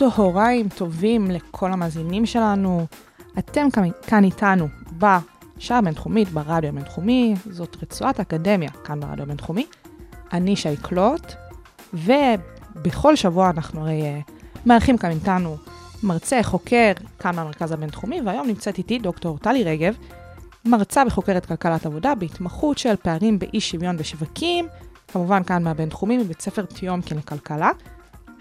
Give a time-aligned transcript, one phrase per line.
[0.00, 2.86] צהריים טובים לכל המאזינים שלנו.
[3.38, 4.68] אתם כאן, כאן איתנו
[4.98, 9.66] בשעה הבינתחומית, ברדיו הבינתחומי, זאת רצועת אקדמיה כאן ברדיו הבינתחומי.
[10.32, 11.32] אני שי קלוט,
[11.94, 14.20] ובכל שבוע אנחנו הרי אה,
[14.66, 15.56] מארחים כאן איתנו
[16.02, 19.96] מרצה, חוקר, כאן מהמרכז הבינתחומי, והיום נמצאת איתי דוקטור טלי רגב,
[20.64, 24.68] מרצה וחוקרת כלכלת עבודה בהתמחות של פערים באי שוויון בשווקים,
[25.08, 27.70] כמובן כאן מהבינתחומי, מבית ספר טיומקין לכלכלה.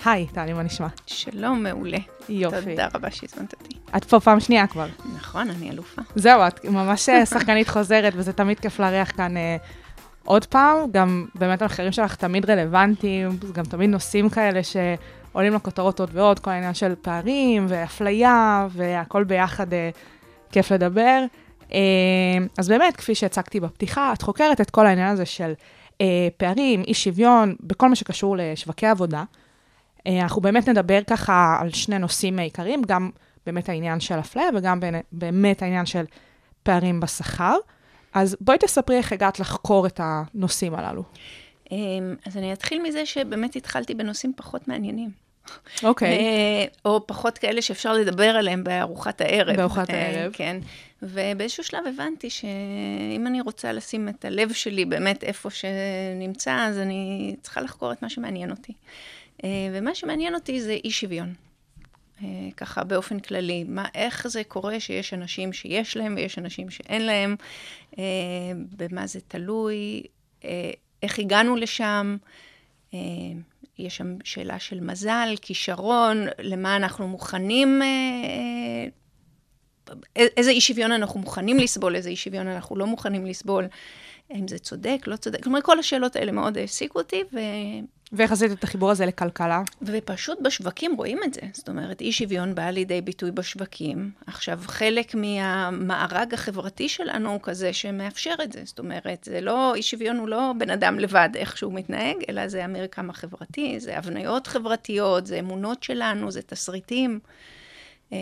[0.05, 0.87] היי, טלי, מה נשמע?
[1.05, 1.97] שלום, מעולה.
[2.29, 2.69] יופי.
[2.69, 3.75] תודה רבה שהזמנת אותי.
[3.97, 4.87] את פה פעם שנייה כבר.
[5.15, 6.01] נכון, אני אלופה.
[6.15, 9.57] זהו, את ממש אה, שחקנית חוזרת, וזה תמיד כיף לארח כאן אה,
[10.23, 10.77] עוד פעם.
[10.91, 16.51] גם באמת המחקרים שלך תמיד רלוונטיים, גם תמיד נושאים כאלה שעולים לכותרות עוד ועוד, כל
[16.51, 19.89] העניין של פערים ואפליה, והכל ביחד אה,
[20.51, 21.23] כיף לדבר.
[21.73, 21.79] אה,
[22.57, 25.53] אז באמת, כפי שהצגתי בפתיחה, את חוקרת את כל העניין הזה של
[26.01, 29.23] אה, פערים, אי שוויון, בכל מה שקשור לשווקי עבודה.
[30.07, 33.09] אה, אנחנו באמת נדבר ככה על שני נושאים עיקריים, גם
[33.45, 34.79] באמת העניין של אפליה וגם
[35.11, 36.03] באמת העניין של
[36.63, 37.55] פערים בשכר.
[38.13, 41.03] אז בואי תספרי איך הגעת לחקור את הנושאים הללו.
[41.71, 45.28] אמ, אז אני אתחיל מזה שבאמת התחלתי בנושאים פחות מעניינים.
[45.83, 46.17] אוקיי.
[46.17, 49.55] אה, או פחות כאלה שאפשר לדבר עליהם בארוחת הערב.
[49.55, 50.31] בארוחת אה, הערב.
[50.33, 50.57] כן.
[51.01, 57.35] ובאיזשהו שלב הבנתי שאם אני רוצה לשים את הלב שלי באמת איפה שנמצא, אז אני
[57.41, 58.73] צריכה לחקור את מה שמעניין אותי.
[59.43, 61.33] אה, ומה שמעניין אותי זה אי שוויון.
[62.57, 67.35] ככה באופן כללי, מה, איך זה קורה שיש אנשים שיש להם ויש אנשים שאין להם,
[68.77, 70.03] במה זה תלוי,
[71.03, 72.17] איך הגענו לשם,
[73.79, 78.87] יש שם שאלה של מזל, כישרון, למה אנחנו מוכנים, אה,
[80.17, 83.67] אה, איזה אי שוויון אנחנו מוכנים לסבול, איזה אי שוויון אנחנו לא מוכנים לסבול,
[84.31, 87.39] האם זה צודק, לא צודק, כלומר כל השאלות האלה מאוד העסיקו אותי, ו...
[88.11, 89.61] ואיך עשית את החיבור הזה לכלכלה?
[89.81, 91.41] ופשוט בשווקים רואים את זה.
[91.53, 94.11] זאת אומרת, אי שוויון בא לידי ביטוי בשווקים.
[94.27, 98.61] עכשיו, חלק מהמארג החברתי שלנו הוא כזה שמאפשר את זה.
[98.65, 102.47] זאת אומרת, זה לא, אי שוויון הוא לא בן אדם לבד איך שהוא מתנהג, אלא
[102.47, 107.19] זה המרקם החברתי, זה הבניות חברתיות, זה אמונות שלנו, זה תסריטים.
[108.13, 108.17] אה,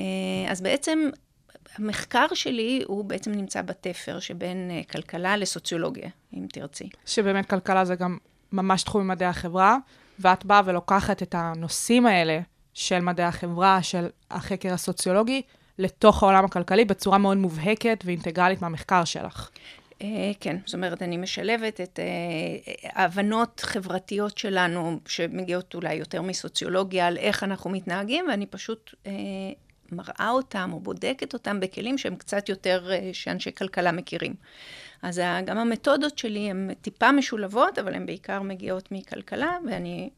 [0.49, 1.09] אז בעצם,
[1.75, 6.89] המחקר שלי הוא בעצם נמצא בתפר שבין אה, כלכלה לסוציולוגיה, אם תרצי.
[7.05, 8.17] שבאמת כלכלה זה גם
[8.51, 9.77] ממש תחום ממדעי החברה,
[10.19, 12.39] ואת באה ולוקחת את הנושאים האלה
[12.73, 15.41] של מדעי החברה, של החקר הסוציולוגי,
[15.79, 19.49] לתוך העולם הכלכלי בצורה מאוד מובהקת ואינטגרלית מהמחקר שלך.
[20.01, 27.07] אה, כן, זאת אומרת, אני משלבת את אה, ההבנות חברתיות שלנו, שמגיעות אולי יותר מסוציולוגיה,
[27.07, 28.95] על איך אנחנו מתנהגים, ואני פשוט
[29.91, 34.35] מראה אותם או בודקת אותם בכלים שהם קצת יותר, אה, שאנשי כלכלה מכירים.
[35.01, 40.09] אז גם המתודות שלי הן טיפה משולבות, אבל הן בעיקר מגיעות מכלכלה, ואני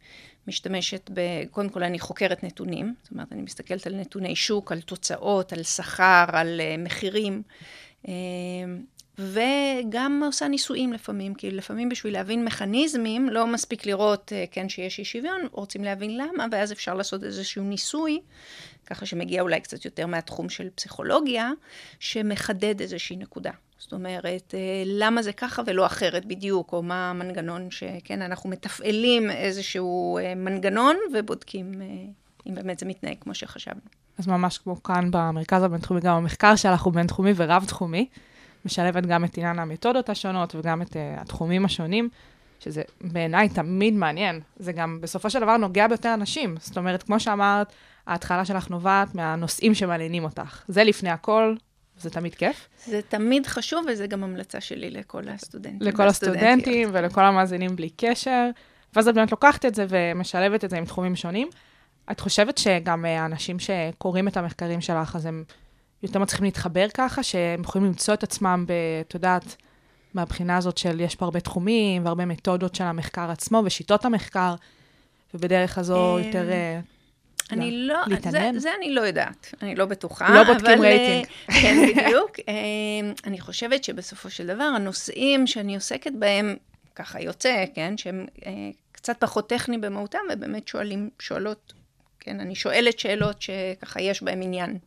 [0.48, 1.22] משתמשת ב...
[1.52, 5.64] קודם כל, אני חוקרת נתונים, זאת אומרת, אני מסתכלת על נתוני שוק, על תוצאות, על
[5.64, 7.42] שכר, על uh, מחירים,
[8.04, 8.10] uh,
[9.20, 15.00] וגם עושה ניסויים לפעמים, כי לפעמים בשביל להבין מכניזמים, לא מספיק לראות, uh, כן, שיש
[15.00, 18.20] אי שוויון, רוצים להבין למה, ואז אפשר לעשות איזשהו ניסוי,
[18.86, 21.52] ככה שמגיע אולי קצת יותר מהתחום של פסיכולוגיה,
[22.00, 23.52] שמחדד איזושהי נקודה.
[23.80, 29.32] זאת אומרת, אה, למה זה ככה ולא אחרת בדיוק, או מה המנגנון שכן, אנחנו מתפעלים
[29.32, 31.88] איזשהו אה, מנגנון ובודקים אה,
[32.48, 33.82] אם באמת זה מתנהג כמו שחשבנו.
[34.18, 38.08] אז ממש כמו כאן במרכז הבינתחומי, גם המחקר שלך הוא בינתחומי ורב-תחומי,
[38.66, 42.10] משלבת גם את עניין המתודות השונות וגם את uh, התחומים השונים,
[42.60, 44.42] שזה בעיניי תמיד מעניין.
[44.58, 46.56] זה גם בסופו של דבר נוגע ביותר אנשים.
[46.60, 47.74] זאת אומרת, כמו שאמרת,
[48.08, 50.64] ההתחלה שלך נובעת מהנושאים שמעניינים אותך.
[50.68, 51.56] זה לפני הכל,
[51.98, 52.70] זה תמיד כיף.
[52.86, 55.88] זה תמיד חשוב, וזה גם המלצה שלי לכל הסטודנטים.
[55.88, 58.50] לכל הסטודנטים ולכל המאזינים בלי קשר.
[58.96, 61.48] ואז את באמת לוקחת את זה ומשלבת את זה עם תחומים שונים.
[62.12, 65.44] את חושבת שגם אה, האנשים שקוראים את המחקרים שלך, אז הם
[66.04, 68.74] יותר מצליחים להתחבר ככה, שהם יכולים למצוא את עצמם, ב-
[69.08, 69.56] את יודעת,
[70.14, 74.56] מהבחינה הזאת של יש פה הרבה תחומים והרבה מתודות של המחקר עצמו ושיטות המחקר,
[75.34, 76.50] ובדרך הזו אה, יותר...
[76.52, 76.80] אה,
[77.52, 78.60] אני לא, זה, להתעניין?
[78.60, 80.34] זה אני לא יודעת, אני לא בטוחה.
[80.34, 81.26] לא בודקים אבל, רייטינג.
[81.50, 82.32] אה, כן, בדיוק.
[82.48, 82.54] אה,
[83.26, 86.56] אני חושבת שבסופו של דבר, הנושאים שאני עוסקת בהם,
[86.96, 88.52] ככה יוצא, כן, שהם אה,
[88.92, 91.74] קצת פחות טכניים במהותם, ובאמת שואלים, שואלות
[92.20, 94.78] כן, אני שואלת שאלות שככה יש בהן עניין אה,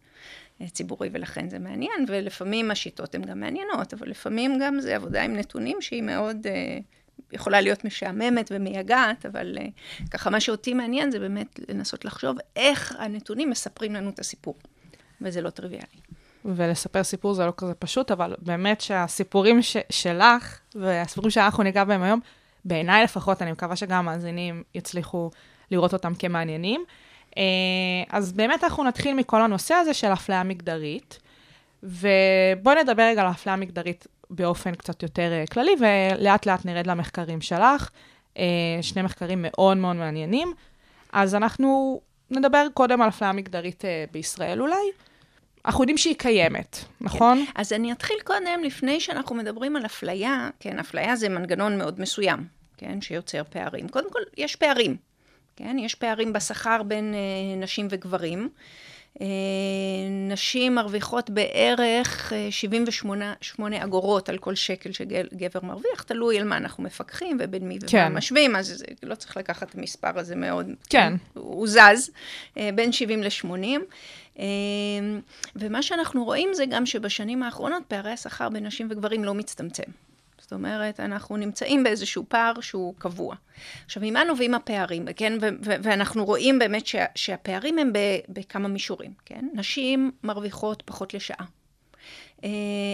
[0.69, 5.37] ציבורי ולכן זה מעניין, ולפעמים השיטות הן גם מעניינות, אבל לפעמים גם זה עבודה עם
[5.37, 6.47] נתונים שהיא מאוד...
[6.47, 6.79] אה,
[7.33, 12.97] יכולה להיות משעממת ומייגעת, אבל uh, ככה מה שאותי מעניין זה באמת לנסות לחשוב איך
[12.99, 14.55] הנתונים מספרים לנו את הסיפור,
[15.21, 16.01] וזה לא טריוויאלי.
[16.45, 22.03] ולספר סיפור זה לא כזה פשוט, אבל באמת שהסיפורים ש- שלך והסיפורים שאנחנו ניגע בהם
[22.03, 22.21] היום,
[22.65, 25.31] בעיניי לפחות, אני מקווה שגם המאזינים יצליחו
[25.71, 26.85] לראות אותם כמעניינים.
[27.39, 27.43] אה,
[28.11, 31.19] אז באמת אנחנו נתחיל מכל הנושא הזה של אפליה מגדרית,
[31.83, 37.41] ובואי נדבר רגע על אפליה מגדרית באופן קצת יותר אה, כללי, ולאט לאט נרד למחקרים
[37.41, 37.91] שלך.
[38.39, 38.45] אה,
[38.83, 40.53] שני מחקרים מאוד מאוד מעניינים.
[41.13, 42.01] אז אנחנו
[42.31, 44.91] נדבר קודם על אפליה מגדרית בישראל אולי.
[45.65, 47.45] אנחנו יודעים שהיא קיימת, נכון?
[47.47, 47.53] כן.
[47.55, 52.45] אז אני אתחיל קודם, לפני שאנחנו מדברים על אפליה, כן, אפליה זה מנגנון מאוד מסוים,
[52.77, 53.89] כן, שיוצר פערים.
[53.89, 54.97] קודם כל, יש פערים,
[55.57, 55.77] כן?
[55.79, 58.49] יש פערים בשכר בין אה, נשים וגברים.
[59.21, 59.27] אה,
[60.29, 66.83] נשים מרוויחות בערך 78 אה, אגורות על כל שקל שגבר מרוויח, תלוי על מה אנחנו
[66.83, 67.99] מפקחים ובין מי כן.
[67.99, 71.15] ומה משווים, אז זה, לא צריך לקחת את המספר הזה מאוד, כן.
[71.35, 72.11] הוא זז,
[72.59, 73.81] אה, בין 70 ל-80.
[75.57, 79.91] ומה שאנחנו רואים זה גם שבשנים האחרונות פערי השכר בין נשים וגברים לא מצטמצם.
[80.53, 83.35] זאת אומרת, אנחנו נמצאים באיזשהו פער שהוא קבוע.
[83.85, 85.33] עכשיו, ממה נובעים הפערים, כן?
[85.63, 87.93] ואנחנו רואים באמת שה- שהפערים הם
[88.29, 89.49] בכמה מישורים, כן?
[89.55, 91.45] נשים מרוויחות פחות לשעה.
[92.45, 92.49] אה,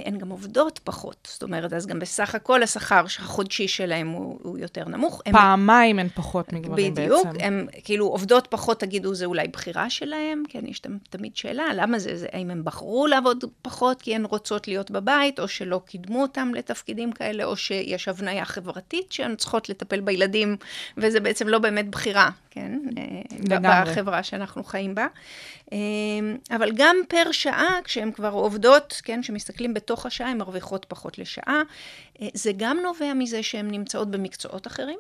[0.05, 1.29] הן גם עובדות פחות.
[1.33, 5.23] זאת אומרת, אז גם בסך הכל השכר החודשי שלהן הוא, הוא יותר נמוך.
[5.33, 7.29] פעמיים הן פחות מגברים בדיוק, בעצם.
[7.29, 11.99] בדיוק, הן כאילו עובדות פחות, תגידו, זה אולי בחירה שלהן, כן, יש תמיד שאלה, למה
[11.99, 16.23] זה, זה, האם הן בחרו לעבוד פחות כי הן רוצות להיות בבית, או שלא קידמו
[16.23, 20.57] אותן לתפקידים כאלה, או שיש הבניה חברתית שהן צריכות לטפל בילדים,
[20.97, 22.79] וזה בעצם לא באמת בחירה, כן?
[22.99, 23.03] אה,
[23.49, 23.93] לגמרי.
[23.93, 25.07] בחברה שאנחנו חיים בה.
[25.73, 31.19] אה, אבל גם פר שעה, כשהן כבר עובדות, כן, כשמסתכלים בתוך השעה, הן מרוויחות פחות
[31.19, 31.63] לשעה.
[32.23, 34.99] אה, זה גם נובע מזה שהן נמצאות במקצועות אחרים,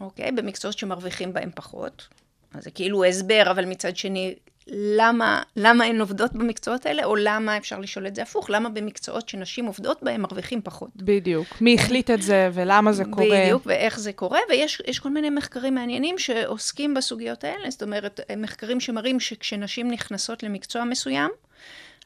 [0.00, 0.32] אוקיי?
[0.32, 2.08] במקצועות שמרוויחים בהם פחות.
[2.54, 4.34] אז זה כאילו הסבר, אבל מצד שני,
[4.70, 9.28] למה, למה הן עובדות במקצועות האלה, או למה, אפשר לשאול את זה הפוך, למה במקצועות
[9.28, 10.90] שנשים עובדות בהם מרוויחים פחות.
[10.96, 11.46] בדיוק.
[11.60, 13.42] מי החליט את זה, ולמה זה קורה.
[13.42, 18.80] בדיוק, ואיך זה קורה, ויש כל מיני מחקרים מעניינים שעוסקים בסוגיות האלה, זאת אומרת, מחקרים
[18.80, 21.30] שמראים שכשנשים נכנסות למקצוע מסוים,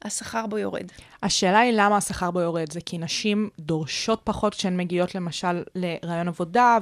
[0.04, 0.86] השכר בו יורד.
[1.22, 2.72] השאלה היא למה השכר בו יורד.
[2.72, 6.78] זה כי נשים דורשות פחות כשהן מגיעות למשל לרעיון עבודה,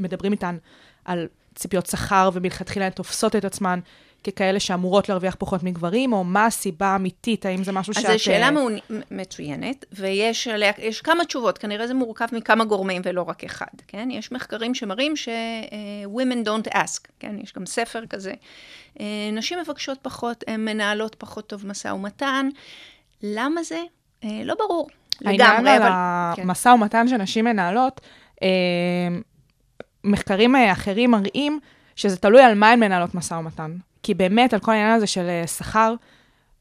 [0.00, 0.56] ומדברים איתן
[1.04, 3.80] על ציפיות שכר, ומלכתחילה הן תופסות את עצמן
[4.24, 8.10] ככאלה שאמורות להרוויח פחות מגברים, או מה הסיבה האמיתית, האם זה משהו אז שאת...
[8.10, 8.80] אז זו שאלה אה, מעוני...
[9.10, 14.08] מצוינת, ויש עליה, יש כמה תשובות, כנראה זה מורכב מכמה גורמים ולא רק אחד, כן?
[14.10, 17.36] יש מחקרים שמראים ש-women don't ask, כן?
[17.42, 18.32] יש גם ספר כזה.
[19.00, 22.48] אה, נשים מבקשות פחות, הן מנהלות פחות טוב משא ומתן.
[23.22, 23.82] למה זה?
[24.24, 24.88] אה, לא ברור.
[25.20, 25.68] לגמרי, אבל...
[25.68, 25.92] העניין על
[26.38, 28.00] המשא ומתן שנשים מנהלות,
[30.04, 31.60] מחקרים אחרים מראים
[31.96, 33.76] שזה תלוי על מה הן מנהלות משא ומתן.
[34.02, 35.94] כי באמת, על כל העניין הזה של אה, שכר,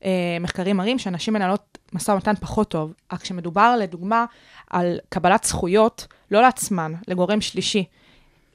[0.06, 2.94] אה, מחקרים מראים שאנשים מנהלות משא ומתן פחות טוב.
[3.14, 4.26] רק כשמדובר, לדוגמה,
[4.70, 7.86] על קבלת זכויות, לא לעצמן, לגורם שלישי.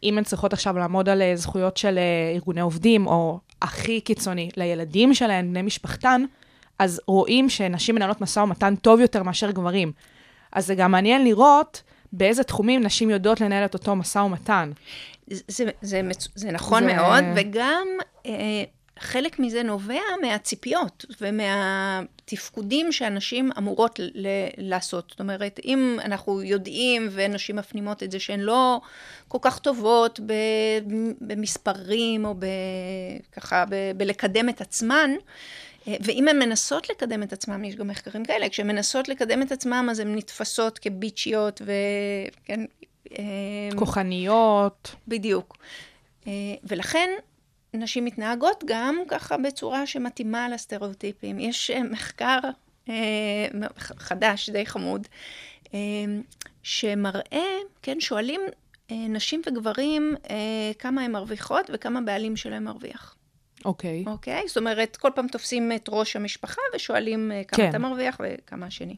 [0.03, 1.99] אם הן צריכות עכשיו לעמוד על אה, זכויות של
[2.35, 6.25] ארגוני עובדים, או הכי קיצוני, לילדים שלהן, בני משפחתן,
[6.79, 9.93] אז רואים שנשים מנהלות משא ומתן טוב יותר מאשר גברים.
[10.53, 11.83] אז זה גם מעניין לראות
[12.13, 14.71] באיזה תחומים נשים יודעות לנהל את אותו משא ומתן.
[15.31, 16.01] זה, זה, זה,
[16.35, 16.95] זה נכון זה...
[16.95, 17.87] מאוד, וגם
[18.27, 18.65] אה,
[18.99, 24.27] חלק מזה נובע מהציפיות ומהתפקודים שאנשים אמורות ל-
[24.57, 25.07] לעשות.
[25.11, 28.81] זאת אומרת, אם אנחנו יודעים ונשים מפנימות את זה שהן לא
[29.29, 30.21] כל כך טובות
[31.21, 32.47] במספרים או ב-
[33.33, 35.11] ככה ב- בלקדם את עצמן,
[35.89, 39.53] אה, ואם הן מנסות לקדם את עצמן, יש גם מחקרים כאלה, כשהן מנסות לקדם את
[39.53, 42.61] עצמן, אז הן נתפסות כביצ'יות וכן...
[43.13, 43.25] אה,
[43.77, 44.95] כוחניות.
[45.09, 45.57] בדיוק.
[46.27, 46.33] אה,
[46.65, 47.11] ולכן
[47.75, 51.39] נשים מתנהגות גם ככה בצורה שמתאימה לסטריאוטיפים.
[51.39, 52.39] יש מחקר
[53.77, 55.09] חדש, די חמוד,
[56.63, 57.47] שמראה,
[57.83, 58.41] כן, שואלים
[58.91, 60.15] נשים וגברים
[60.79, 63.17] כמה הן מרוויחות וכמה בעלים שלהם מרוויח.
[63.65, 64.05] אוקיי.
[64.07, 64.11] Okay.
[64.11, 64.43] אוקיי?
[64.43, 64.49] Okay?
[64.49, 67.71] זאת אומרת, כל פעם תופסים את ראש המשפחה ושואלים כמה כן.
[67.71, 68.97] אתה מרוויח וכמה השני.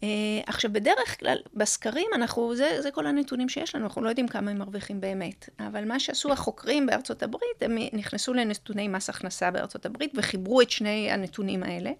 [0.00, 0.04] Uh,
[0.46, 4.50] עכשיו, בדרך כלל, בסקרים, אנחנו, זה, זה כל הנתונים שיש לנו, אנחנו לא יודעים כמה
[4.50, 5.48] הם מרוויחים באמת.
[5.58, 10.70] אבל מה שעשו החוקרים בארצות הברית, הם נכנסו לנתוני מס הכנסה בארצות הברית וחיברו את
[10.70, 11.90] שני הנתונים האלה.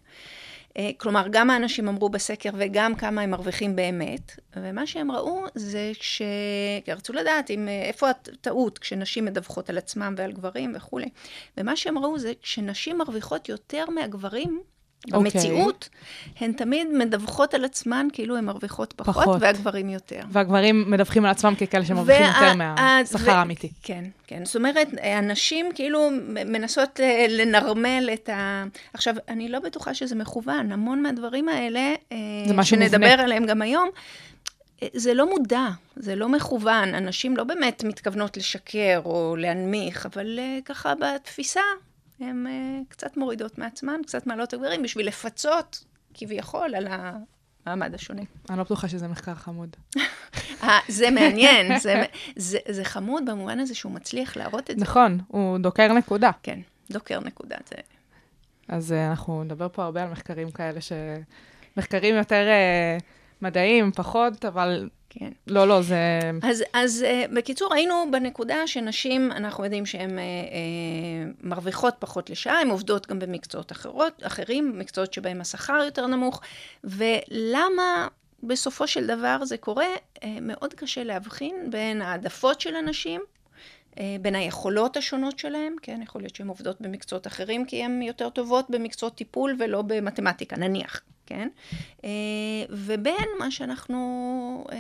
[0.77, 5.91] אה, כלומר, גם האנשים אמרו בסקר וגם כמה הם מרוויחים באמת, ומה שהם ראו זה
[5.95, 6.23] ש...
[6.85, 11.09] כי רצו לדעת אם, אה, איפה הטעות כשנשים מדווחות על עצמם ועל גברים וכולי.
[11.57, 14.61] ומה שהם ראו זה שנשים מרוויחות יותר מהגברים,
[15.07, 15.21] אוקיי.
[15.21, 15.89] במציאות,
[16.41, 19.37] הן תמיד מדווחות על עצמן כאילו הן מרוויחות פחות, פחות.
[19.43, 20.21] והגברים יותר.
[20.31, 23.71] והגברים מדווחים על עצמם ככאלה שמרוויחים וה- יותר מהשכר האמיתי.
[23.83, 24.45] כן, כן.
[24.45, 26.09] זאת אומרת, הנשים כאילו
[26.47, 28.65] מנסות אה, לנרמל את ה...
[28.93, 30.73] עכשיו, אני לא בטוחה שזה מכוון.
[30.73, 33.23] המון מהדברים האלה, אה, שנדבר מובנה.
[33.23, 33.89] עליהם גם היום,
[34.83, 36.95] אה, זה לא מודע, זה לא מכוון.
[36.95, 41.61] הנשים לא באמת מתכוונות לשקר או להנמיך, אבל ככה בתפיסה,
[42.21, 45.85] הן אה, קצת מורידות מעצמן, קצת מעלות הגברים, בשביל לפצות,
[46.15, 46.87] כביכול, על
[47.67, 48.23] המעמד השונה.
[48.51, 49.77] אני לא בטוחה שזה מחקר חמוד.
[50.63, 52.05] אה, זה מעניין, זה,
[52.37, 54.85] זה, זה חמוד במובן הזה שהוא מצליח להראות את זה.
[54.85, 56.31] נכון, הוא דוקר נקודה.
[56.43, 56.61] כן,
[56.91, 57.57] דוקר נקודה.
[57.69, 57.77] זה...
[58.69, 60.93] אז אה, אנחנו נדבר פה הרבה על מחקרים כאלה ש...
[61.77, 62.47] מחקרים יותר
[63.43, 65.31] מדעיים, פחות, אבל כן.
[65.47, 66.31] לא, לא, זה...
[66.43, 72.61] אז, אז uh, בקיצור, היינו בנקודה שנשים, אנחנו יודעים שהן uh, uh, מרוויחות פחות לשעה,
[72.61, 76.41] הן עובדות גם במקצועות אחרות, אחרים, מקצועות שבהם השכר יותר נמוך,
[76.85, 78.09] ולמה
[78.43, 79.87] בסופו של דבר זה קורה?
[80.41, 83.21] מאוד קשה להבחין בין העדפות של הנשים,
[83.97, 88.71] בין היכולות השונות שלהן, כן, יכול להיות שהן עובדות במקצועות אחרים כי הן יותר טובות
[88.71, 91.01] במקצועות טיפול ולא במתמטיקה, נניח.
[91.31, 91.49] כן?
[92.05, 92.11] אה,
[92.71, 94.79] ובין מה שאנחנו, אה,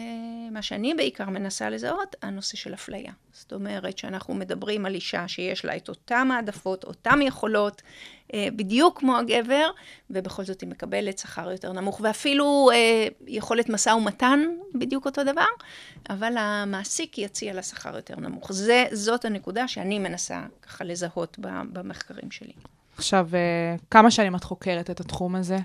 [0.50, 3.12] מה שאני בעיקר מנסה לזהות, הנושא של אפליה.
[3.32, 7.82] זאת אומרת שאנחנו מדברים על אישה שיש לה את אותן העדפות, אותן יכולות,
[8.34, 9.70] אה, בדיוק כמו הגבר,
[10.10, 12.70] ובכל זאת היא מקבלת שכר יותר נמוך, ואפילו
[13.26, 14.40] יכולת משא ומתן
[14.74, 15.48] בדיוק אותו דבר,
[16.10, 18.52] אבל המעסיק יציע לה שכר יותר נמוך.
[18.52, 21.38] זה, זאת הנקודה שאני מנסה ככה לזהות
[21.72, 22.52] במחקרים שלי.
[22.96, 23.28] עכשיו,
[23.90, 25.56] כמה שנים את חוקרת את התחום הזה?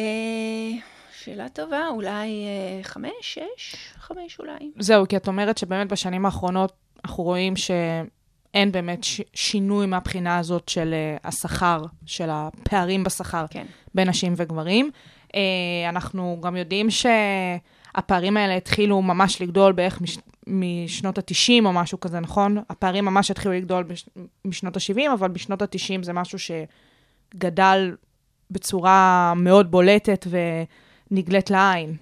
[0.00, 0.78] אה,
[1.18, 2.10] שאלה טובה, אולי
[2.46, 4.70] אה, חמש, שש, חמש אולי.
[4.78, 6.72] זהו, כי את אומרת שבאמת בשנים האחרונות
[7.04, 13.66] אנחנו רואים שאין באמת ש- שינוי מהבחינה הזאת של uh, השכר, של הפערים בשכר כן.
[13.94, 14.90] בין נשים וגברים.
[15.28, 15.32] Uh,
[15.88, 22.20] אנחנו גם יודעים שהפערים האלה התחילו ממש לגדול בערך מש- משנות ה-90 או משהו כזה,
[22.20, 22.56] נכון?
[22.70, 24.08] הפערים ממש התחילו לגדול בש-
[24.44, 26.38] משנות ה-70, אבל בשנות ה-90 זה משהו
[27.34, 27.96] שגדל
[28.50, 30.26] בצורה מאוד בולטת
[31.10, 31.96] ונגלית לעין.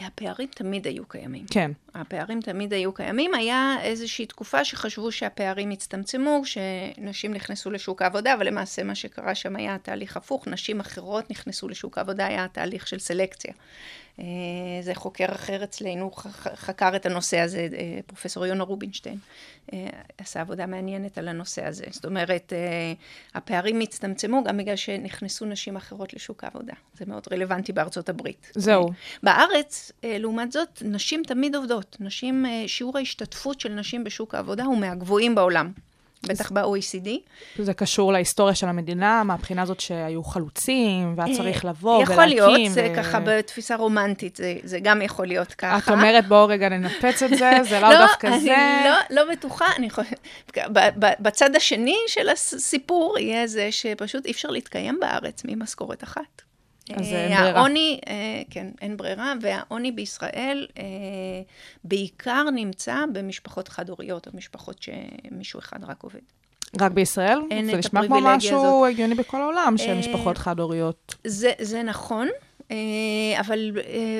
[0.00, 1.46] הפערים תמיד היו קיימים.
[1.50, 1.70] כן.
[1.94, 3.34] הפערים תמיד היו קיימים.
[3.34, 9.56] היה איזושהי תקופה שחשבו שהפערים הצטמצמו, שנשים נכנסו לשוק העבודה, אבל למעשה מה שקרה שם
[9.56, 10.48] היה תהליך הפוך.
[10.48, 13.52] נשים אחרות נכנסו לשוק העבודה, היה תהליך של סלקציה.
[14.82, 16.10] זה חוקר אחר אצלנו,
[16.54, 17.68] חקר את הנושא הזה,
[18.06, 19.18] פרופסור יונה רובינשטיין,
[20.18, 21.84] עשה עבודה מעניינת על הנושא הזה.
[21.90, 22.52] זאת אומרת,
[23.34, 26.74] הפערים הצטמצמו גם בגלל שנכנסו נשים אחרות לשוק העבודה.
[26.94, 28.52] זה מאוד רלוונטי בארצות הברית.
[28.54, 28.88] זהו.
[29.22, 31.96] בארץ, לעומת זאת, נשים תמיד עובדות.
[32.00, 35.72] נשים, שיעור ההשתתפות של נשים בשוק העבודה הוא מהגבוהים בעולם.
[36.22, 37.08] בטח ב-OECD.
[37.58, 42.12] זה קשור להיסטוריה של המדינה, מהבחינה הזאת שהיו חלוצים, והיה צריך לבוא ולהקים.
[42.12, 45.78] יכול להיות, זה ככה בתפיסה רומנטית, זה, זה גם יכול להיות ככה.
[45.78, 48.46] את אומרת, בואו רגע ננפץ את זה, זה לאו דווקא זה.
[48.46, 50.20] לא, אני לא, לא בטוחה, אני חושבת,
[51.20, 56.47] בצד השני של הסיפור יהיה זה שפשוט אי אפשר להתקיים בארץ ממשכורת אחת.
[56.96, 57.58] אז אין ברירה.
[57.58, 58.00] העוני,
[58.50, 60.66] כן, אין ברירה, והעוני בישראל
[61.84, 66.20] בעיקר נמצא במשפחות חד-הוריות, או משפחות שמישהו אחד רק עובד.
[66.80, 67.38] רק בישראל?
[67.50, 71.14] אין זה את נשמע כמו משהו הגיוני בכל העולם, שמשפחות חד-הוריות.
[71.26, 72.28] זה, זה נכון.
[73.40, 73.72] אבל,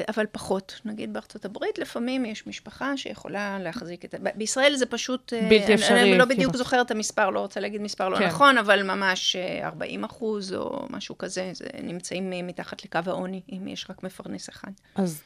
[0.08, 0.80] אבל פחות.
[0.84, 4.14] נגיד בארצות הברית, לפעמים יש משפחה שיכולה להחזיק את...
[4.34, 5.32] בישראל זה פשוט...
[5.48, 6.02] בלתי אפשרי.
[6.02, 8.26] אני לא בדיוק זוכרת את המספר, לא רוצה להגיד מספר לא כן.
[8.26, 13.86] נכון, אבל ממש 40 אחוז או משהו כזה, זה נמצאים מתחת לקו העוני, אם יש
[13.90, 14.70] רק מפרנס אחד.
[14.94, 15.22] אז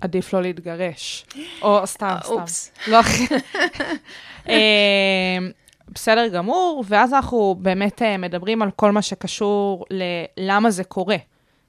[0.00, 1.26] עדיף לא להתגרש.
[1.62, 2.32] או סתם, סתם.
[2.32, 2.72] אופס.
[2.88, 3.00] לא,
[5.88, 9.86] בסדר גמור, ואז אנחנו באמת מדברים על כל מה שקשור
[10.36, 11.16] ללמה זה קורה.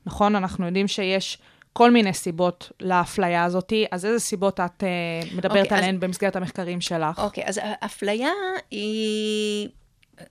[0.05, 0.35] נכון?
[0.35, 1.37] אנחנו יודעים שיש
[1.73, 6.01] כל מיני סיבות לאפליה הזאת, אז איזה סיבות את uh, מדברת okay, עליהן אז...
[6.01, 7.19] במסגרת המחקרים שלך?
[7.19, 8.29] אוקיי, okay, אז האפליה
[8.71, 9.69] היא,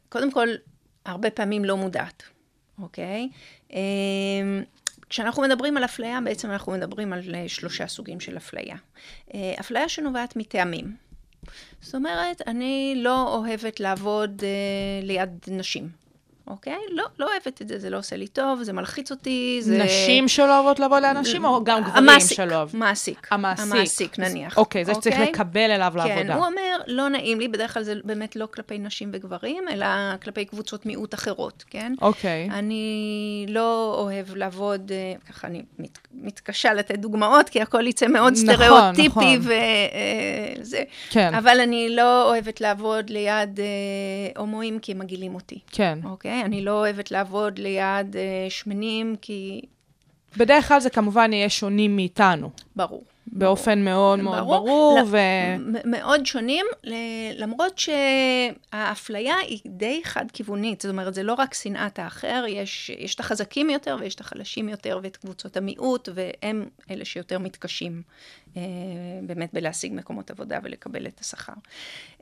[0.09, 0.49] קודם כל,
[1.05, 2.23] הרבה פעמים לא מודעת,
[2.83, 3.29] אוקיי?
[3.71, 3.75] Okay?
[5.09, 8.77] כשאנחנו מדברים על אפליה, בעצם אנחנו מדברים על שלושה סוגים של אפליה.
[9.61, 10.97] אפליה שנובעת מטעמים.
[11.81, 14.43] זאת אומרת, אני לא אוהבת לעבוד
[15.03, 16.04] ליד נשים.
[16.47, 16.79] אוקיי?
[16.91, 19.85] לא, לא אוהבת את זה, זה לא עושה לי טוב, זה מלחיץ אותי, זה...
[19.85, 22.81] נשים שלא אוהבות לבוא לאנשים, או גם גברים המעסיק, שלא אוהבים?
[22.81, 23.29] מעסיק.
[23.31, 23.73] המעסיק.
[23.73, 24.59] המעסיק, נניח.
[24.59, 25.33] אוקיי, זה שצריך אוקיי?
[25.33, 26.35] לקבל אליו כן, לעבודה.
[26.35, 29.87] הוא אומר, לא נעים לי, בדרך כלל זה באמת לא כלפי נשים וגברים, אלא
[30.23, 31.93] כלפי קבוצות מיעוט אחרות, כן?
[32.03, 32.49] אוקיי.
[32.51, 38.33] אני לא אוהב לעבוד, אה, ככה אני מת, מתקשה לתת דוגמאות, כי הכל יצא מאוד
[38.33, 39.41] נכון, סטריאוטיפי נכון.
[40.61, 40.83] וזה.
[41.11, 41.35] כן.
[41.35, 43.65] אבל אני לא אוהבת לעבוד ליד אה,
[44.41, 45.59] הומואים כי הם מגעילים אותי.
[45.73, 45.99] כן.
[46.05, 46.34] אוקיי?
[46.43, 49.61] אני לא אוהבת לעבוד ליד אה, שמנים כי...
[50.37, 53.05] בדרך כלל זה כמובן יהיה שונים מאיתנו, ברור.
[53.27, 55.19] באופן מאוד מאוד ברור, לא, ו...
[55.85, 56.67] מאוד שונים,
[57.35, 60.81] למרות שהאפליה היא די חד-כיוונית.
[60.81, 64.69] זאת אומרת, זה לא רק שנאת האחר, יש, יש את החזקים יותר ויש את החלשים
[64.69, 68.03] יותר ואת קבוצות המיעוט, והם אלה שיותר מתקשים
[69.23, 71.53] באמת בלהשיג מקומות עבודה ולקבל את השכר.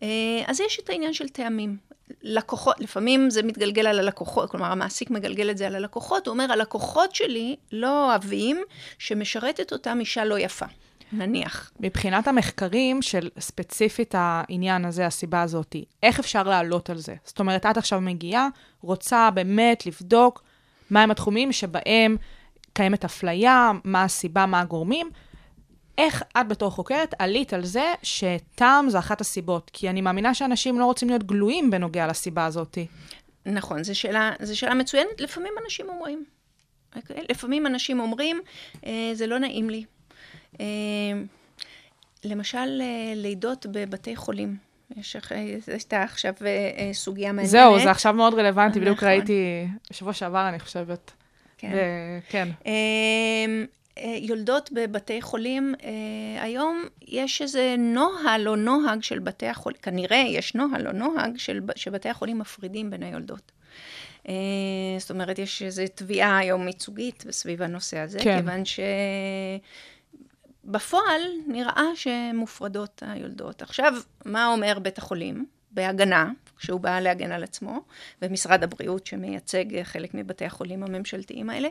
[0.03, 0.09] אה,
[0.47, 1.77] אז יש את העניין של טעמים.
[2.23, 6.53] לקוחות, לפעמים זה מתגלגל על הלקוחות, כלומר המעסיק מגלגל את זה על הלקוחות, הוא אומר,
[6.53, 8.63] הלקוחות שלי לא אוהבים
[8.99, 10.67] שמשרתת אותם אישה לא יפה,
[11.13, 11.71] נניח.
[11.81, 17.15] מבחינת המחקרים של ספציפית העניין הזה, הסיבה הזאת, איך אפשר לעלות על זה?
[17.25, 18.49] זאת אומרת, את עכשיו מגיעה,
[18.81, 20.43] רוצה באמת לבדוק
[20.91, 22.17] מהם התחומים שבהם
[22.73, 25.11] קיימת אפליה, מה הסיבה, מה הגורמים.
[26.03, 29.71] איך את בתור חוקרת עלית על זה שטעם זה אחת הסיבות?
[29.73, 32.79] כי אני מאמינה שאנשים לא רוצים להיות גלויים בנוגע לסיבה הזאת.
[33.47, 35.21] נכון, זו שאלה, זו שאלה מצוינת.
[35.21, 36.25] לפעמים אנשים אומרים.
[36.97, 37.25] אוקיי?
[37.31, 38.41] לפעמים אנשים אומרים,
[38.87, 39.85] אה, זה לא נעים לי.
[40.61, 40.67] אה,
[42.25, 44.57] למשל, אה, לידות בבתי חולים.
[44.97, 45.17] יש
[45.67, 46.35] הייתה עכשיו
[46.93, 47.51] סוגיה מעניינת.
[47.51, 49.09] זהו, זה עכשיו מאוד רלוונטי, בדיוק נכון.
[49.09, 51.13] ראיתי שבוע שעבר, אני חושבת.
[51.59, 51.73] כן.
[51.75, 52.49] ו- כן.
[53.99, 60.25] אה, יולדות בבתי חולים, אה, היום יש איזה נוהל או נוהג של בתי החולים, כנראה
[60.29, 63.53] יש נוהל או נוהג של, שבתי החולים מפרידים בין היולדות.
[64.29, 64.35] אה,
[64.99, 68.37] זאת אומרת, יש איזו תביעה היום ייצוגית סביב הנושא הזה, כן.
[68.37, 68.63] כיוון
[70.65, 73.63] שבפועל נראה שמופרדות היולדות.
[73.63, 73.95] עכשיו,
[74.25, 75.47] מה אומר בית החולים?
[75.75, 77.81] בהגנה, כשהוא בא להגן על עצמו,
[78.23, 81.69] ומשרד הבריאות שמייצג חלק מבתי החולים הממשלתיים האלה,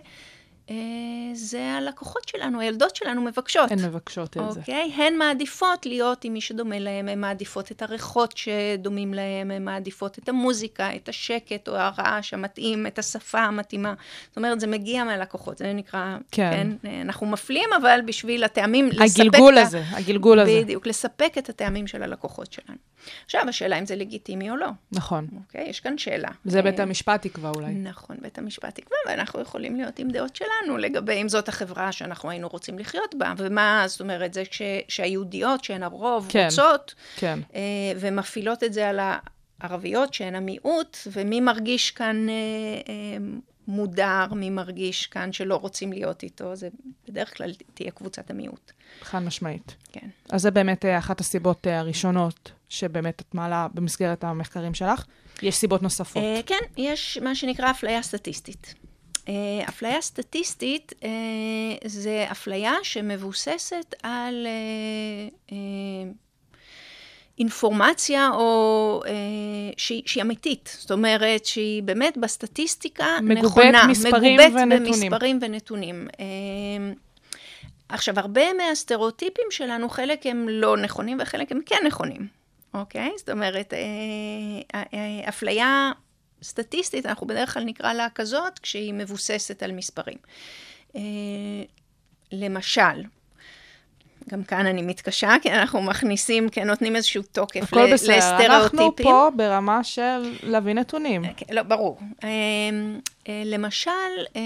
[1.34, 3.72] זה הלקוחות שלנו, הילדות שלנו מבקשות.
[3.72, 4.60] הן מבקשות את זה.
[4.60, 4.92] אוקיי?
[4.96, 10.20] הן מעדיפות להיות עם מי שדומה להם, הן מעדיפות את הריחות שדומים להם, הן מעדיפות
[10.20, 13.94] את המוזיקה, את השקט או הרעש המתאים, את השפה המתאימה.
[14.28, 16.72] זאת אומרת, זה מגיע מהלקוחות, זה נקרא, כן.
[16.82, 16.90] כן?
[17.02, 20.62] אנחנו מפלים, אבל בשביל הטעמים, לספק הגלגול הזה, הגלגול הזה.
[20.64, 22.78] בדיוק, לספק את הטעמים של הלקוחות שלנו.
[23.26, 24.68] עכשיו, השאלה אם זה לגיטימי או לא.
[24.92, 25.28] נכון.
[25.36, 25.70] אוקיי?
[25.70, 26.30] יש כאן שאלה.
[26.46, 27.74] זה בית אה, המשפט יקבע אולי.
[27.74, 32.30] נכון, בית המשפט יקבע, ואנחנו יכולים להיות עם דעות שלנו לגבי אם זאת החברה שאנחנו
[32.30, 36.48] היינו רוצים לחיות בה, ומה, זאת אומרת, זה ש, שהיהודיות, שהן הרוב, כן.
[36.50, 37.40] רוצות, כן.
[37.56, 37.62] אה,
[38.00, 39.00] ומפעילות את זה על
[39.62, 42.34] הערביות, שהן המיעוט, ומי מרגיש כאן אה,
[42.90, 43.18] אה,
[43.68, 46.70] מודר, מי מרגיש כאן שלא רוצים להיות איתו, זה
[47.08, 48.72] בדרך כלל תהיה קבוצת המיעוט.
[49.02, 49.76] חד משמעית.
[49.92, 50.08] כן.
[50.30, 55.06] אז זה באמת אה, אחת הסיבות אה, הראשונות שבאמת את מעלה במסגרת המחקרים שלך.
[55.42, 56.24] יש סיבות נוספות.
[56.24, 58.74] Uh, כן, יש מה שנקרא אפליה סטטיסטית.
[59.14, 59.30] Uh,
[59.70, 61.06] אפליה סטטיסטית uh,
[61.86, 65.54] זה אפליה שמבוססת על uh, uh,
[67.42, 69.10] אינפורמציה או uh,
[69.78, 70.78] שהיא, שהיא אמיתית.
[70.80, 73.88] זאת אומרת, שהיא באמת בסטטיסטיקה מגובית נכונה.
[73.88, 75.12] מספרים מגובית ונתונים.
[75.12, 76.08] במספרים ונתונים.
[76.12, 76.18] Uh,
[77.90, 82.28] עכשיו, הרבה מהסטריאוטיפים שלנו, חלק הם לא נכונים וחלק הם כן נכונים,
[82.74, 83.12] אוקיי?
[83.18, 83.80] זאת אומרת, אה,
[84.76, 85.92] אה, אה, אפליה
[86.44, 90.18] סטטיסטית, אנחנו בדרך כלל נקרא לה כזאת, כשהיא מבוססת על מספרים.
[90.96, 91.02] אה,
[92.32, 93.04] למשל,
[94.30, 98.16] גם כאן אני מתקשה, כי אנחנו מכניסים, כן, נותנים איזשהו תוקף הכל ל- בסדר.
[98.18, 99.12] אנחנו לסטריאוטיפים.
[99.12, 100.02] פה ברמה של
[100.44, 101.22] להביא נתונים.
[101.38, 102.00] כן, לא, ברור.
[102.24, 102.30] אה,
[103.30, 103.92] אה, למשל,
[104.36, 104.42] אה,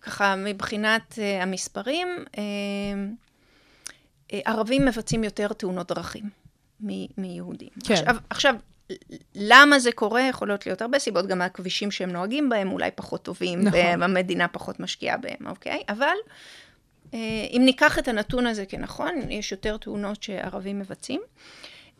[0.00, 2.42] ככה, מבחינת אה, המספרים, אה,
[4.32, 6.24] אה, ערבים מבצעים יותר תאונות דרכים
[6.86, 7.68] מ- מיהודים.
[7.84, 7.94] כן.
[7.94, 8.54] עכשיו, עכשיו,
[9.34, 10.22] למה זה קורה?
[10.22, 13.80] יכולות להיות הרבה סיבות, גם הכבישים שהם נוהגים בהם אולי פחות טובים, נכון.
[14.00, 15.82] והמדינה פחות משקיעה בהם, אוקיי?
[15.88, 16.12] אבל אה,
[17.56, 21.20] אם ניקח את הנתון הזה כנכון, יש יותר תאונות שערבים מבצעים.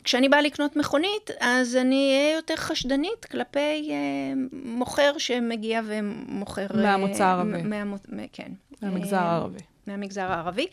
[0.03, 3.59] כשאני באה לקנות מכונית, אז אני אהיה יותר חשדנית כלפי
[3.91, 3.95] אה,
[4.51, 6.67] מוכר שמגיע ומוכר...
[6.75, 7.61] אה, מהמוצא הערבי.
[7.63, 7.97] מ- מהמו-
[8.33, 8.51] כן.
[8.81, 9.59] מהמגזר אה, הערבי.
[9.87, 10.67] מהמגזר הערבי.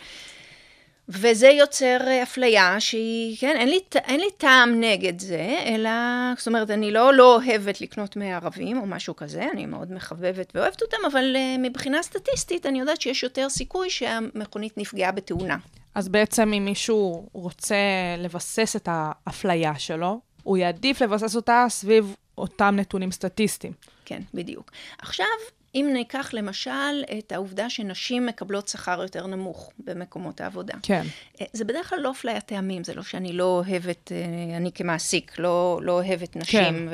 [1.08, 5.90] וזה יוצר אה, אפליה שהיא, כן, אין לי, אין לי טעם נגד זה, אלא,
[6.36, 10.82] זאת אומרת, אני לא, לא אוהבת לקנות מערבים או משהו כזה, אני מאוד מחבבת ואוהבת
[10.82, 15.56] אותם, אבל uh, מבחינה סטטיסטית אני יודעת שיש יותר סיכוי שהמכונית נפגעה בתאונה.
[15.94, 17.76] אז בעצם אם מישהו רוצה
[18.18, 23.72] לבסס את האפליה שלו, הוא יעדיף לבסס אותה סביב אותם נתונים סטטיסטיים.
[24.04, 24.70] כן, בדיוק.
[24.98, 25.26] עכשיו,
[25.74, 30.74] אם ניקח למשל את העובדה שנשים מקבלות שכר יותר נמוך במקומות העבודה.
[30.82, 31.02] כן.
[31.40, 35.38] אה, זה בדרך כלל לא אפליית טעמים, זה לא שאני לא אוהבת, אה, אני כמעסיק
[35.38, 36.88] לא, לא אוהבת נשים,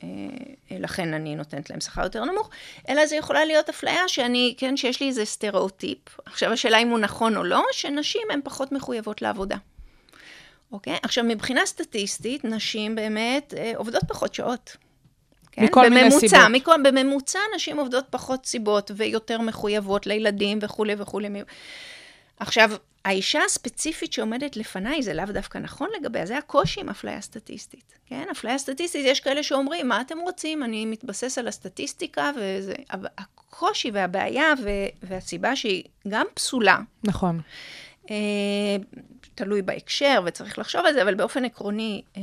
[0.00, 0.06] כן.
[0.70, 2.50] ולכן אני נותנת להם שכר יותר נמוך,
[2.88, 5.98] אלא זה יכולה להיות אפליה שאני, כן, שיש לי איזה סטריאוטיפ.
[6.26, 9.56] עכשיו, השאלה אם הוא נכון או לא, שנשים הן פחות מחויבות לעבודה.
[10.72, 10.96] אוקיי?
[11.02, 14.76] עכשיו, מבחינה סטטיסטית, נשים באמת אה, עובדות פחות שעות.
[15.56, 15.64] כן?
[15.64, 16.50] מכל מיני בממוצע, סיבות.
[16.52, 21.28] מכל, בממוצע נשים עובדות פחות סיבות ויותר מחויבות לילדים וכולי וכולי.
[22.40, 22.70] עכשיו,
[23.04, 27.98] האישה הספציפית שעומדת לפניי, זה לאו דווקא נכון לגביה, זה הקושי עם אפליה סטטיסטית.
[28.06, 30.62] כן, אפליה סטטיסטית, יש כאלה שאומרים, מה אתם רוצים?
[30.62, 32.74] אני מתבסס על הסטטיסטיקה, וזה...
[33.18, 37.40] הקושי והבעיה ו- והסיבה שהיא גם פסולה, נכון.
[38.10, 38.16] אה,
[39.34, 42.22] תלוי בהקשר וצריך לחשוב על זה, אבל באופן עקרוני אה,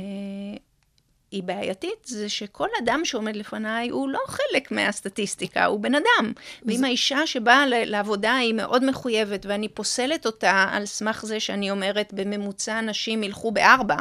[1.34, 6.32] היא בעייתית, זה שכל אדם שעומד לפניי הוא לא חלק מהסטטיסטיקה, הוא בן אדם.
[6.62, 12.12] ואם האישה שבאה לעבודה היא מאוד מחויבת, ואני פוסלת אותה על סמך זה שאני אומרת,
[12.12, 13.96] בממוצע נשים ילכו בארבע,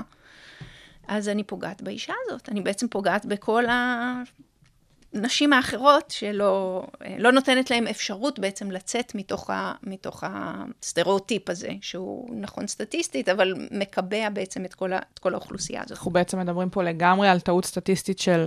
[1.07, 2.49] אז אני פוגעת באישה הזאת.
[2.49, 3.63] אני בעצם פוגעת בכל
[5.13, 6.83] הנשים האחרות, שלא
[7.17, 13.53] לא נותנת להן אפשרות בעצם לצאת מתוך, ה, מתוך הסטריאוטיפ הזה, שהוא נכון סטטיסטית, אבל
[13.71, 15.97] מקבע בעצם את כל, ה, את כל האוכלוסייה הזאת.
[15.97, 18.45] אנחנו בעצם מדברים פה לגמרי על טעות סטטיסטית של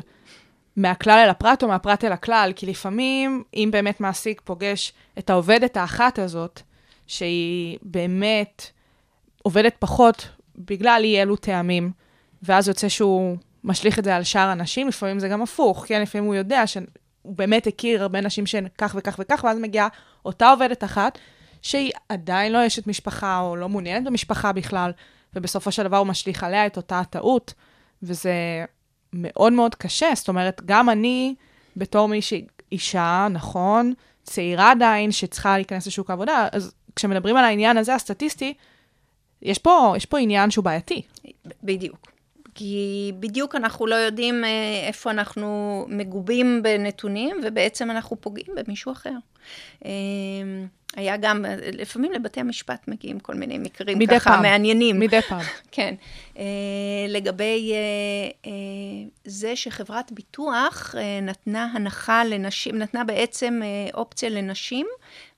[0.77, 5.77] מהכלל אל הפרט או מהפרט אל הכלל, כי לפעמים, אם באמת מעסיק פוגש את העובדת
[5.77, 6.61] האחת הזאת,
[7.07, 8.71] שהיא באמת
[9.43, 11.91] עובדת פחות בגלל אי אלו טעמים,
[12.43, 16.03] ואז יוצא שהוא משליך את זה על שאר הנשים, לפעמים זה גם הפוך, כן?
[16.03, 16.85] לפעמים הוא יודע שהוא
[17.25, 19.89] באמת הכיר הרבה נשים שהן כך וכך וכך, ואז מגיעה
[20.25, 21.19] אותה עובדת אחת,
[21.63, 24.91] שהיא עדיין לא אשת משפחה, או לא מעוניינת במשפחה בכלל,
[25.35, 27.55] ובסופו של דבר הוא משליך עליה את אותה הטעות,
[28.03, 28.65] וזה
[29.13, 30.09] מאוד מאוד קשה.
[30.15, 31.35] זאת אומרת, גם אני,
[31.77, 37.95] בתור מישהי, אישה, נכון, צעירה עדיין, שצריכה להיכנס לשוק העבודה, אז כשמדברים על העניין הזה,
[37.95, 38.55] הסטטיסטי,
[39.43, 41.03] יש פה, יש פה עניין שהוא בעייתי.
[41.63, 42.16] בדיוק.
[42.57, 49.15] כי בדיוק אנחנו לא יודעים אה, איפה אנחנו מגובים בנתונים, ובעצם אנחנו פוגעים במישהו אחר.
[49.85, 49.91] אה,
[50.97, 54.43] היה גם, לפעמים לבתי המשפט מגיעים כל מיני מקרים מדי ככה פעם.
[54.43, 55.01] מעניינים.
[55.01, 55.41] מדי פעם.
[55.73, 55.95] כן.
[56.39, 56.45] אה,
[57.09, 57.73] לגבי
[59.25, 63.61] זה שחברת ביטוח נתנה הנחה לנשים, נתנה בעצם
[63.95, 64.87] אופציה לנשים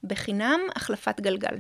[0.04, 1.57] בחינם החלפת גלגל.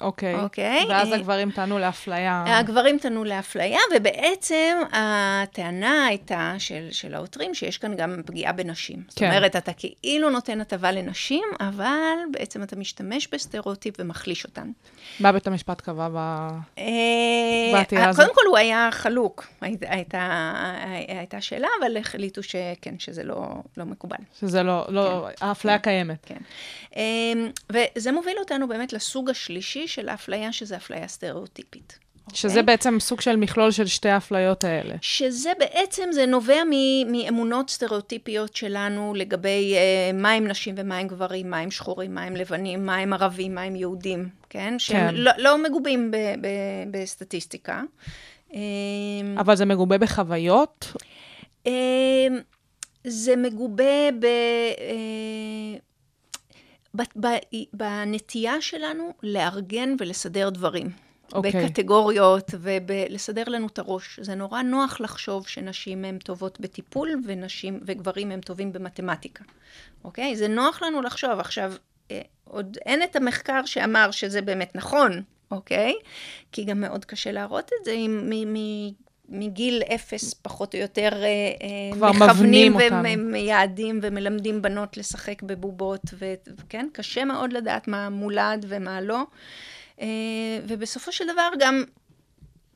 [0.00, 0.34] אוקיי.
[0.34, 0.86] אוקיי.
[0.88, 2.44] ואז אה, הגברים טענו לאפליה.
[2.46, 9.02] הגברים טענו לאפליה, ובעצם הטענה הייתה של, של העותרים שיש כאן גם פגיעה בנשים.
[9.08, 9.28] זאת כן.
[9.28, 14.70] אומרת, אתה כאילו נותן הטבה לנשים, אבל בעצם אתה משתמש בסטריאוטיפ ומחליש אותן.
[15.20, 16.16] מה בית המשפט קבע ב...
[16.78, 16.84] אה,
[17.72, 18.24] בעתירה הזאת.
[18.24, 20.52] קודם כל הוא היה חלוק, הייתה, הייתה,
[21.08, 24.16] הייתה שאלה, אבל החליטו שכן, שזה לא, לא מקובל.
[24.40, 26.26] שזה לא, לא, האפליה קיימת.
[26.26, 26.38] כן.
[26.96, 31.98] אמ, וזה מוביל אותנו באמת לסוג השלישי של האפליה, שזה אפליה סטריאוטיפית.
[32.32, 32.62] שזה אוקיי?
[32.62, 34.94] בעצם סוג של מכלול של שתי האפליות האלה.
[35.00, 41.08] שזה בעצם, זה נובע מ- מאמונות סטריאוטיפיות שלנו לגבי אה, מה הם נשים ומה הם
[41.08, 44.74] גברים, מה הם שחורים, מה הם לבנים, מה הם ערבים, מה הם יהודים, כן?
[44.78, 45.14] שהם כן.
[45.14, 46.48] לא, לא מגובים ב- ב-
[46.90, 47.82] בסטטיסטיקה.
[48.54, 48.60] אה,
[49.38, 50.92] אבל זה מגובה בחוויות?
[51.66, 51.72] אה,
[53.04, 54.24] זה מגובה ב...
[54.24, 55.78] אה,
[57.72, 60.90] בנטייה שלנו לארגן ולסדר דברים.
[61.32, 61.50] אוקיי.
[61.50, 64.20] בקטגוריות ולסדר לנו את הראש.
[64.22, 69.44] זה נורא נוח לחשוב שנשים הן טובות בטיפול ונשים וגברים הם טובים במתמטיקה.
[70.04, 70.36] אוקיי?
[70.36, 71.40] זה נוח לנו לחשוב.
[71.40, 71.72] עכשיו,
[72.10, 75.94] אה, עוד אין את המחקר שאמר שזה באמת נכון, אוקיי?
[76.52, 78.90] כי גם מאוד קשה להראות את זה עם, מ, מ,
[79.28, 82.76] מגיל אפס, פחות או יותר, אה, אה, כבר מכוונים.
[83.04, 86.02] ומייעדים ומלמדים בנות לשחק בבובות,
[86.58, 89.22] וכן, קשה מאוד לדעת מה מולד ומה לא.
[90.00, 90.06] אה,
[90.66, 91.84] ובסופו של דבר גם,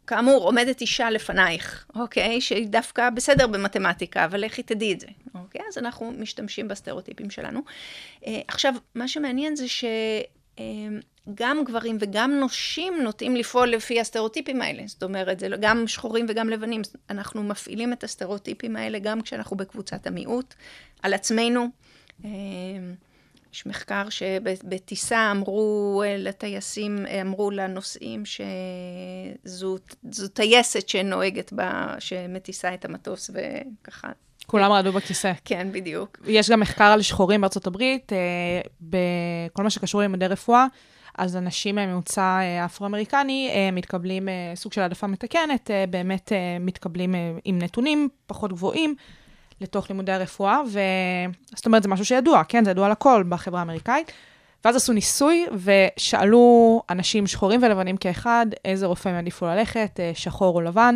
[0.07, 2.41] כאמור, עומדת אישה לפנייך, אוקיי?
[2.41, 5.61] שהיא דווקא בסדר במתמטיקה, אבל לכי תדעי את זה, אוקיי?
[5.69, 7.61] אז אנחנו משתמשים בסטריאוטיפים שלנו.
[8.27, 9.85] אה, עכשיו, מה שמעניין זה ש...
[10.59, 10.65] אה,
[11.35, 14.83] גם גברים וגם נשים נוטים לפעול לפי הסטריאוטיפים האלה.
[14.87, 16.83] זאת אומרת, זה לא- גם שחורים וגם לבנים.
[17.11, 20.55] אנחנו מפעילים את הסטריאוטיפים האלה גם כשאנחנו בקבוצת המיעוט,
[21.03, 21.67] על עצמנו.
[22.25, 22.31] אה,
[23.53, 29.77] יש מחקר שבטיסה אמרו אה, לטייסים, אמרו לנוסעים שזו
[30.11, 34.09] זו טייסת שנוהגת, בה, שמטיסה את המטוס וככה.
[34.47, 35.33] כולם רעדו בכיסא.
[35.45, 36.19] כן, בדיוק.
[36.27, 38.19] יש גם מחקר על שחורים בארצות הברית, אה,
[38.81, 40.67] בכל מה שקשור ללימודי רפואה.
[41.19, 47.59] אז אנשים ממוצא אה, אפרו-אמריקני אה, מתקבלים אה, סוג של העדפה מתקנת, באמת מתקבלים עם
[47.59, 48.95] נתונים פחות גבוהים
[49.61, 52.65] לתוך לימודי הרפואה, וזאת אומרת, זה משהו שידוע, כן?
[52.65, 54.13] זה ידוע לכל בחברה האמריקאית.
[54.65, 60.61] ואז עשו ניסוי ושאלו אנשים שחורים ולבנים כאחד, איזה רופא הם העדיפו ללכת, שחור או
[60.61, 60.95] לבן.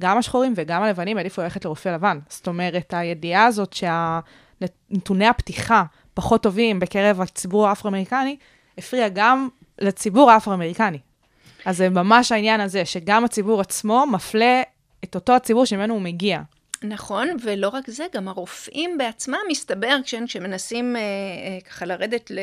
[0.00, 2.18] גם השחורים וגם הלבנים העדיפו ללכת לרופא לבן.
[2.28, 8.36] זאת אומרת, הידיעה הזאת שנתוני הפתיחה פחות טובים בקרב הציבור האפרו-אמריקני,
[8.78, 9.48] הפריע גם
[9.80, 10.98] לציבור האפרו-אמריקני.
[11.64, 14.62] אז זה ממש העניין הזה, שגם הציבור עצמו מפלה
[15.04, 16.40] את אותו הציבור שממנו הוא מגיע.
[16.82, 22.38] נכון, ולא רק זה, גם הרופאים בעצמם, מסתבר, כשמנסים אה, אה, ככה לרדת ל...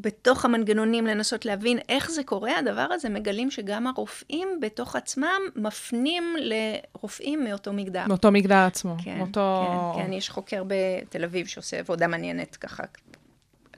[0.00, 6.36] בתוך המנגנונים, לנסות להבין איך זה קורה, הדבר הזה, מגלים שגם הרופאים בתוך עצמם מפנים
[6.38, 8.04] לרופאים מאותו מגדר.
[8.08, 8.96] מאותו מגדר עצמו.
[9.04, 9.64] כן, מאותו...
[9.96, 12.82] כן, כן, יש חוקר בתל אביב שעושה עבודה מעניינת ככה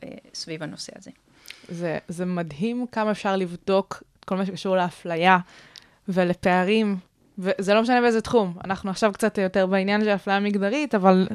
[0.03, 1.11] אה, סביב הנושא הזה.
[1.69, 5.39] זה, זה מדהים כמה אפשר לבדוק כל מה שקשור לאפליה
[6.09, 6.97] ולפערים,
[7.39, 8.55] וזה לא משנה באיזה תחום.
[8.65, 11.29] אנחנו עכשיו קצת יותר בעניין של אפליה מגדרית, אבל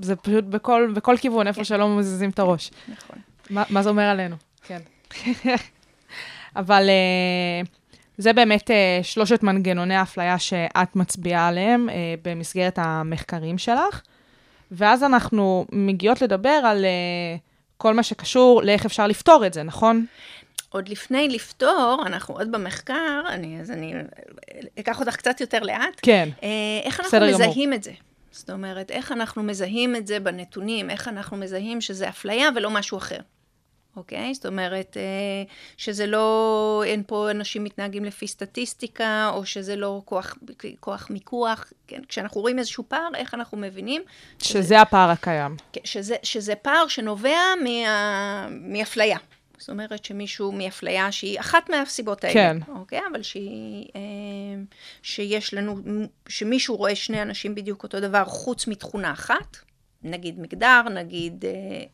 [0.00, 1.64] זה פשוט בכל, בכל כיוון, איפה כן.
[1.64, 2.70] שלא מזיזים את הראש.
[2.88, 3.16] נכון.
[3.50, 4.36] מה, מה זה אומר עלינו?
[4.62, 4.80] כן.
[6.56, 6.88] אבל
[7.64, 7.68] uh,
[8.18, 11.92] זה באמת uh, שלושת מנגנוני האפליה שאת מצביעה עליהם uh,
[12.24, 14.02] במסגרת המחקרים שלך,
[14.70, 17.47] ואז אנחנו מגיעות לדבר על uh,
[17.78, 20.06] כל מה שקשור לאיך אפשר לפתור את זה, נכון?
[20.68, 23.94] עוד לפני לפתור, אנחנו עוד במחקר, אני, אז אני
[24.78, 26.00] אקח אותך קצת יותר לאט.
[26.02, 26.28] כן.
[26.42, 26.48] אה,
[26.84, 27.30] איך אנחנו גמור.
[27.34, 27.92] מזהים את זה?
[28.30, 32.98] זאת אומרת, איך אנחנו מזהים את זה בנתונים, איך אנחנו מזהים שזה אפליה ולא משהו
[32.98, 33.18] אחר.
[33.98, 34.34] אוקיי?
[34.34, 40.36] זאת אומרת, אה, שזה לא, אין פה אנשים מתנהגים לפי סטטיסטיקה, או שזה לא כוח,
[40.80, 41.72] כוח מיקוח.
[41.86, 42.00] כן?
[42.08, 44.02] כשאנחנו רואים איזשהו פער, איך אנחנו מבינים
[44.42, 45.56] שזה הפער הקיים.
[45.72, 49.18] כן, שזה, שזה פער שנובע מה, מאפליה.
[49.58, 52.34] זאת אומרת שמישהו מאפליה שהיא אחת מהסיבות האלה.
[52.34, 52.56] כן.
[52.68, 53.00] אוקיי?
[53.12, 54.00] אבל שהיא, אה,
[55.02, 55.76] שיש לנו,
[56.28, 59.56] שמישהו רואה שני אנשים בדיוק אותו דבר חוץ מתכונה אחת,
[60.02, 61.50] נגיד מגדר, נגיד אה,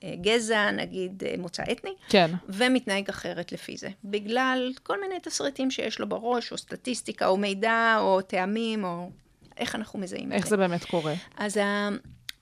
[0.08, 2.30] אה, גזע, נגיד אה, מוצא אתני, כן.
[2.48, 3.88] ומתנהג אחרת לפי זה.
[4.04, 9.10] בגלל כל מיני תסריטים שיש לו בראש, או סטטיסטיקה, או מידע, או טעמים, או
[9.56, 11.14] איך אנחנו מזהים את איך זה באמת קורה?
[11.36, 11.60] אז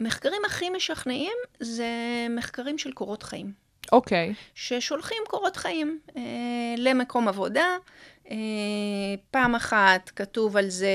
[0.01, 1.87] המחקרים הכי משכנעים זה
[2.31, 3.53] מחקרים של קורות חיים.
[3.93, 4.35] אוקיי.
[4.55, 6.23] ששולחים קורות חיים אה,
[6.79, 7.77] למקום עבודה.
[8.33, 8.37] אה,
[9.31, 10.87] פעם אחת כתוב על זה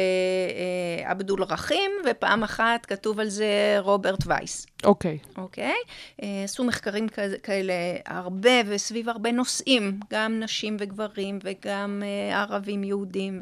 [1.01, 5.17] אה, עבדול רחים, ופעם אחת כתוב על זה רוברט וייס, אוקיי.
[5.37, 5.75] אוקיי?
[6.23, 7.07] אה, עשו מחקרים
[7.43, 7.73] כאלה
[8.05, 13.41] הרבה וסביב הרבה נושאים, גם נשים וגברים וגם ערבים יהודים,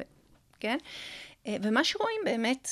[0.60, 0.78] כן?
[1.48, 2.70] ומה שרואים באמת,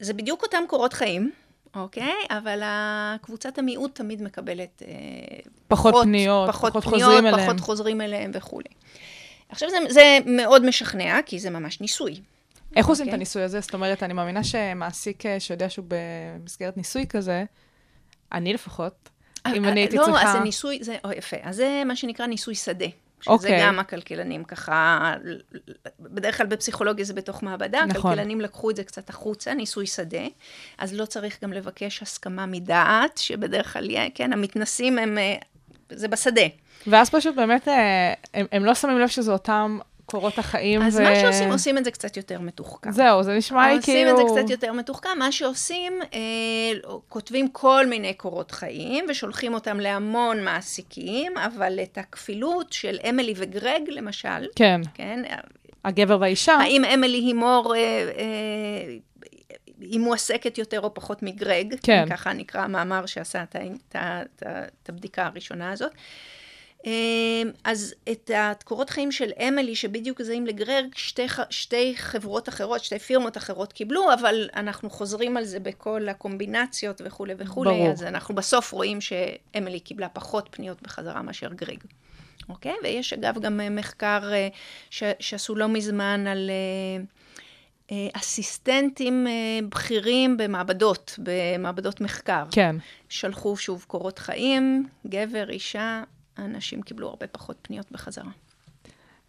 [0.00, 1.30] זה בדיוק אותם קורות חיים.
[1.74, 2.14] אוקיי?
[2.30, 4.90] אבל הקבוצת המיעוט תמיד מקבלת אה,
[5.68, 7.46] פחות פניות, פחות, פחות פניות, חוזרים אליהם.
[7.46, 8.68] פחות חוזרים אליהם וכולי.
[9.50, 12.20] עכשיו, זה, זה מאוד משכנע, כי זה ממש ניסוי.
[12.76, 13.16] איך עושים את אוקיי.
[13.16, 13.60] הניסוי הזה?
[13.60, 17.44] זאת אומרת, אני מאמינה שמעסיק אה, שיודע שהוא במסגרת ניסוי כזה,
[18.32, 19.10] אני לפחות,
[19.46, 20.22] אם אה, אני הייתי לא, צריכה...
[20.22, 21.36] אז זה ניסוי, זה, או, יפה.
[21.42, 22.86] אז זה מה שנקרא ניסוי שדה.
[23.20, 23.60] שזה אוקיי.
[23.62, 25.14] גם הכלכלנים ככה,
[26.00, 28.12] בדרך כלל בפסיכולוגיה זה בתוך מעבדה, נכון.
[28.12, 30.26] הכלכלנים לקחו את זה קצת החוצה, ניסוי שדה,
[30.78, 35.36] אז לא צריך גם לבקש הסכמה מדעת, שבדרך כלל, כן, המתנסים הם, אה,
[35.90, 36.46] זה בשדה.
[36.86, 39.78] ואז פשוט באמת, אה, הם, הם לא שמים לב שזה אותם
[40.10, 40.82] קורות החיים.
[40.82, 41.02] אז ו...
[41.02, 42.92] מה שעושים, עושים את זה קצת יותר מתוחכם.
[42.92, 44.10] זהו, זה נשמע לי עושים כאילו...
[44.10, 45.18] את זה קצת יותר מתוחכם.
[45.18, 46.18] מה שעושים, אה,
[47.08, 53.82] כותבים כל מיני קורות חיים ושולחים אותם להמון מעסיקים, אבל את הכפילות של אמילי וגרג,
[53.88, 55.22] למשל, כן, כן?
[55.84, 56.52] הגבר והאישה.
[56.52, 58.96] האם אמילי היא מור, אה, אה,
[59.80, 61.74] היא מועסקת יותר או פחות מגרג?
[61.82, 62.04] כן.
[62.10, 65.92] ככה נקרא המאמר שעשה את הבדיקה הראשונה הזאת.
[66.86, 66.92] אה,
[67.64, 73.36] אז את הקורות חיים של אמילי, שבדיוק זהים לגרג, שתי, שתי חברות אחרות, שתי פירמות
[73.36, 77.90] אחרות קיבלו, אבל אנחנו חוזרים על זה בכל הקומבינציות וכולי וכולי, ברור.
[77.90, 81.78] אז אנחנו בסוף רואים שאמילי קיבלה פחות פניות בחזרה מאשר גרג.
[82.48, 82.74] אוקיי?
[82.82, 84.48] ויש אגב גם אה, מחקר אה,
[84.90, 86.50] ש, שעשו לא מזמן על
[87.90, 89.26] אה, אסיסטנטים
[89.68, 92.44] בכירים במעבדות, במעבדות מחקר.
[92.50, 92.76] כן.
[93.08, 96.02] שלחו שוב קורות חיים, גבר, אישה,
[96.40, 98.30] אנשים קיבלו הרבה פחות פניות בחזרה.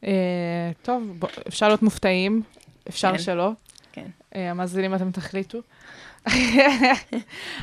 [0.03, 2.41] אה, טוב, אפשר להיות מופתעים,
[2.89, 3.17] אפשר כן.
[3.17, 3.51] שלא.
[3.91, 4.07] כן.
[4.35, 5.61] אה, המאזינים, אתם תחליטו.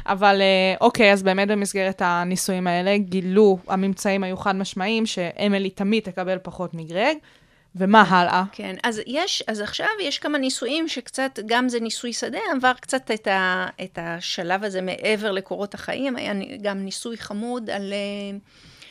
[0.06, 6.02] אבל אה, אוקיי, אז באמת במסגרת הניסויים האלה גילו, הממצאים היו חד משמעיים, שאמילי תמיד
[6.02, 7.16] תקבל פחות מגרג,
[7.76, 8.44] ומה הלאה?
[8.52, 13.10] כן, אז יש, אז עכשיו יש כמה ניסויים שקצת, גם זה ניסוי שדה, עבר קצת
[13.10, 16.32] את, ה, את השלב הזה מעבר לקורות החיים, היה
[16.62, 18.38] גם ניסוי חמוד על, אה,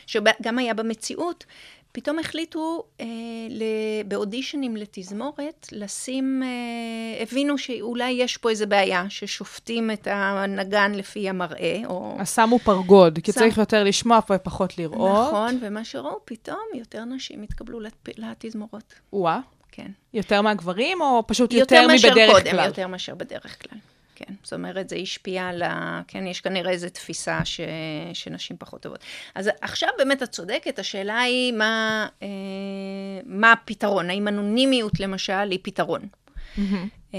[0.08, 1.44] שגם היה במציאות,
[1.92, 3.06] פתאום החליטו אה,
[3.50, 3.62] ל-
[4.08, 11.80] באודישנים לתזמורת לשים, אה, הבינו שאולי יש פה איזה בעיה, ששופטים את הנגן לפי המראה,
[11.86, 12.16] או...
[12.18, 15.28] אז שמו פרגוד, כי שם- צריך יותר לשמוע ופחות לראות.
[15.28, 18.94] נכון, ומה שראו, פתאום יותר נשים התקבלו לת- לתזמורות.
[19.12, 19.40] וואה,
[19.72, 19.90] כן.
[20.14, 22.66] יותר מהגברים, או פשוט יותר, מאשר מבדרך קודם, כלל?
[22.66, 23.78] יותר מאשר בדרך כלל.
[24.18, 26.02] כן, זאת אומרת, זה השפיע על ה...
[26.08, 27.60] כן, יש כנראה איזו תפיסה ש...
[28.12, 28.98] שנשים פחות טובות.
[29.34, 32.28] אז עכשיו באמת את צודקת, השאלה היא מה, אה,
[33.24, 36.08] מה הפתרון, האם אנונימיות למשל היא פתרון.
[36.56, 36.88] מהמם.
[37.14, 37.18] אה,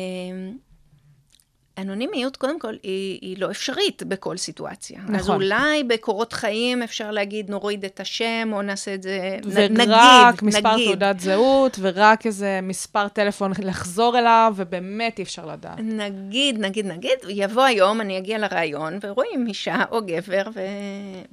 [1.81, 4.99] אנונימיות, קודם כל, היא, היא לא אפשרית בכל סיטואציה.
[5.03, 5.35] אז נכון.
[5.35, 9.95] אולי בקורות חיים אפשר להגיד, נוריד את השם, או נעשה את זה, ורק נגיד,
[10.41, 10.87] מספר נגיד.
[10.87, 15.79] תעודת זהות, ורק איזה מספר טלפון לחזור אליו, ובאמת אי אפשר לדעת.
[15.79, 20.59] נגיד, נגיד, נגיד, יבוא היום, אני אגיע לראיון, ורואים אישה או גבר, ו...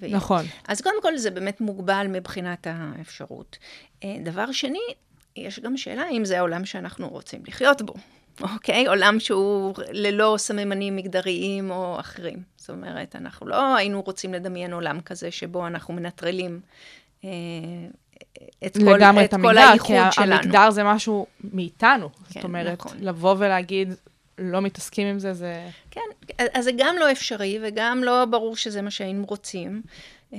[0.01, 0.07] ו...
[0.09, 0.45] נכון.
[0.69, 3.59] אז קודם כל, זה באמת מוגבל מבחינת האפשרות.
[4.05, 4.79] אה, דבר שני,
[5.37, 7.95] יש גם שאלה אם זה העולם שאנחנו רוצים לחיות בו,
[8.41, 8.87] אוקיי?
[8.87, 12.43] עולם שהוא ללא סממנים מגדריים או אחרים.
[12.57, 16.61] זאת אומרת, אנחנו לא היינו רוצים לדמיין עולם כזה שבו אנחנו מנטרלים
[17.25, 17.31] אה,
[18.67, 20.35] את כל, לגמרי את את כל המגדר, הייחוד כי שלנו.
[20.35, 22.11] המגדר זה משהו מאיתנו.
[22.25, 22.97] זאת כן, אומרת, נכון.
[23.01, 23.95] לבוא ולהגיד,
[24.39, 25.69] לא מתעסקים עם זה, זה...
[25.91, 26.01] כן,
[26.55, 29.83] אז זה גם לא אפשרי, וגם לא ברור שזה מה שהיינו רוצים.
[30.33, 30.39] אה,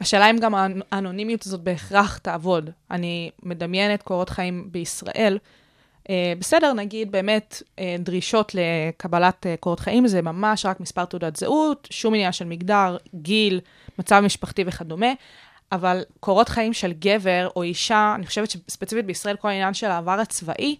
[0.00, 0.54] השאלה אם גם
[0.92, 2.70] האנונימיות הזאת בהכרח תעבוד.
[2.90, 5.38] אני מדמיינת קורות חיים בישראל.
[6.10, 11.36] אה, בסדר, נגיד באמת אה, דרישות לקבלת אה, קורות חיים זה ממש רק מספר תעודת
[11.36, 13.60] זהות, שום עניין של מגדר, גיל,
[13.98, 15.12] מצב משפחתי וכדומה,
[15.72, 20.20] אבל קורות חיים של גבר או אישה, אני חושבת שספציפית בישראל כל העניין של העבר
[20.20, 20.76] הצבאי,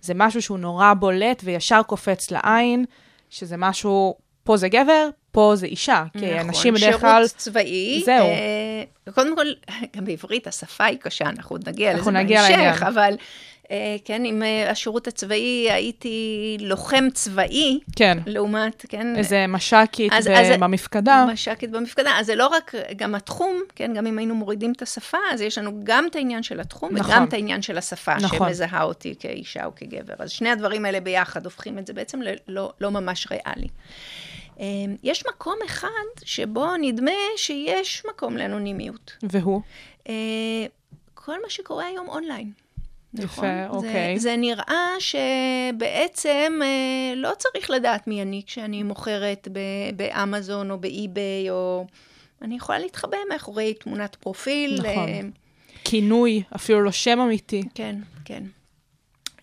[0.00, 2.84] זה משהו שהוא נורא בולט וישר קופץ לעין,
[3.30, 4.14] שזה משהו,
[4.44, 6.04] פה זה גבר, פה זה אישה.
[6.18, 7.08] כי אנשים בדרך כלל...
[7.08, 8.02] נכון, שירות צבאי.
[8.04, 8.26] זהו.
[8.26, 9.46] אה, קודם כל,
[9.96, 12.82] גם בעברית השפה היא קשה, אנחנו עוד נגיע אנחנו לזה נגיע בהמשך.
[12.82, 13.14] אבל
[14.04, 20.30] כן, עם אה, השירות הצבאי הייתי לוחם צבאי, כן, לעומת, כן, איזה מש"קית אז- ב-
[20.30, 21.26] אז- במפקדה.
[21.32, 22.10] מש"קית במפקדה.
[22.18, 25.58] אז זה לא רק, גם התחום, כן, גם אם היינו מורידים את השפה, אז יש
[25.58, 27.12] לנו גם את העניין של התחום, נכון.
[27.12, 28.48] וגם את העניין של השפה, נכון.
[28.48, 30.14] שמזהה אותי כאישה או כגבר.
[30.18, 33.68] אז שני הדברים האלה ביחד הופכים את זה בעצם ללא לא ממש ריאלי.
[34.60, 34.64] אה,
[35.02, 35.88] יש מקום אחד
[36.24, 39.12] שבו נדמה שיש מקום לאנונימיות.
[39.22, 39.60] והוא?
[40.08, 40.14] אה,
[41.14, 42.52] כל מה שקורה היום אונליין.
[43.14, 43.48] יפה, נכון?
[43.68, 44.18] אוקיי.
[44.18, 50.78] זה, זה נראה שבעצם אה, לא צריך לדעת מי אני כשאני מוכרת ב- באמזון או
[50.78, 51.86] באי-ביי, או...
[52.42, 54.74] אני יכולה להתחבא מאחורי תמונת פרופיל.
[54.80, 55.08] נכון.
[55.08, 55.20] אה,
[55.84, 57.62] כינוי, אפילו לא שם אמיתי.
[57.74, 58.42] כן, כן.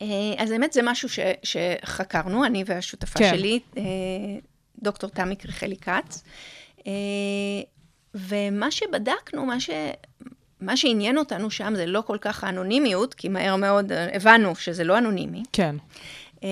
[0.02, 3.38] אה, אז באמת זה משהו ש, שחקרנו, אני והשותפה כן.
[3.38, 3.84] שלי, אה,
[4.82, 6.24] דוקטור תמי קריכלי כץ.
[6.88, 6.92] אה,
[8.16, 9.70] ומה שבדקנו, מה, ש,
[10.62, 14.84] מה שעניין אותנו שם זה לא כל כך האנונימיות, כי מהר מאוד אה, הבנו שזה
[14.84, 15.76] לא אנונימי, כן.
[16.44, 16.50] אה,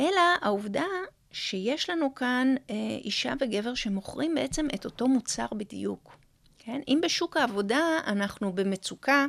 [0.00, 0.84] אלא העובדה
[1.32, 6.16] שיש לנו כאן אה, אישה וגבר שמוכרים בעצם את אותו מוצר בדיוק.
[6.58, 6.80] כן?
[6.88, 9.26] אם בשוק העבודה אנחנו במצוקה,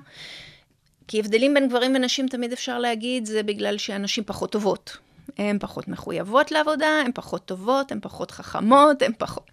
[1.07, 4.97] כי הבדלים בין גברים ונשים תמיד אפשר להגיד, זה בגלל שהנשים פחות טובות.
[5.37, 9.51] הן פחות מחויבות לעבודה, הן פחות טובות, הן פחות חכמות, הן פחות...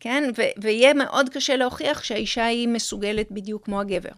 [0.00, 0.30] כן?
[0.38, 4.10] ו- ויהיה מאוד קשה להוכיח שהאישה היא מסוגלת בדיוק כמו הגבר.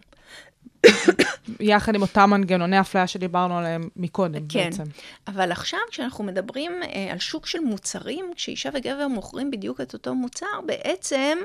[1.59, 4.69] יחד עם אותם מנגנוני אפליה שדיברנו עליהם מקודם, כן.
[4.69, 4.83] בעצם.
[5.27, 10.15] אבל עכשיו, כשאנחנו מדברים אה, על שוק של מוצרים, כשאישה וגבר מוכרים בדיוק את אותו
[10.15, 11.37] מוצר, בעצם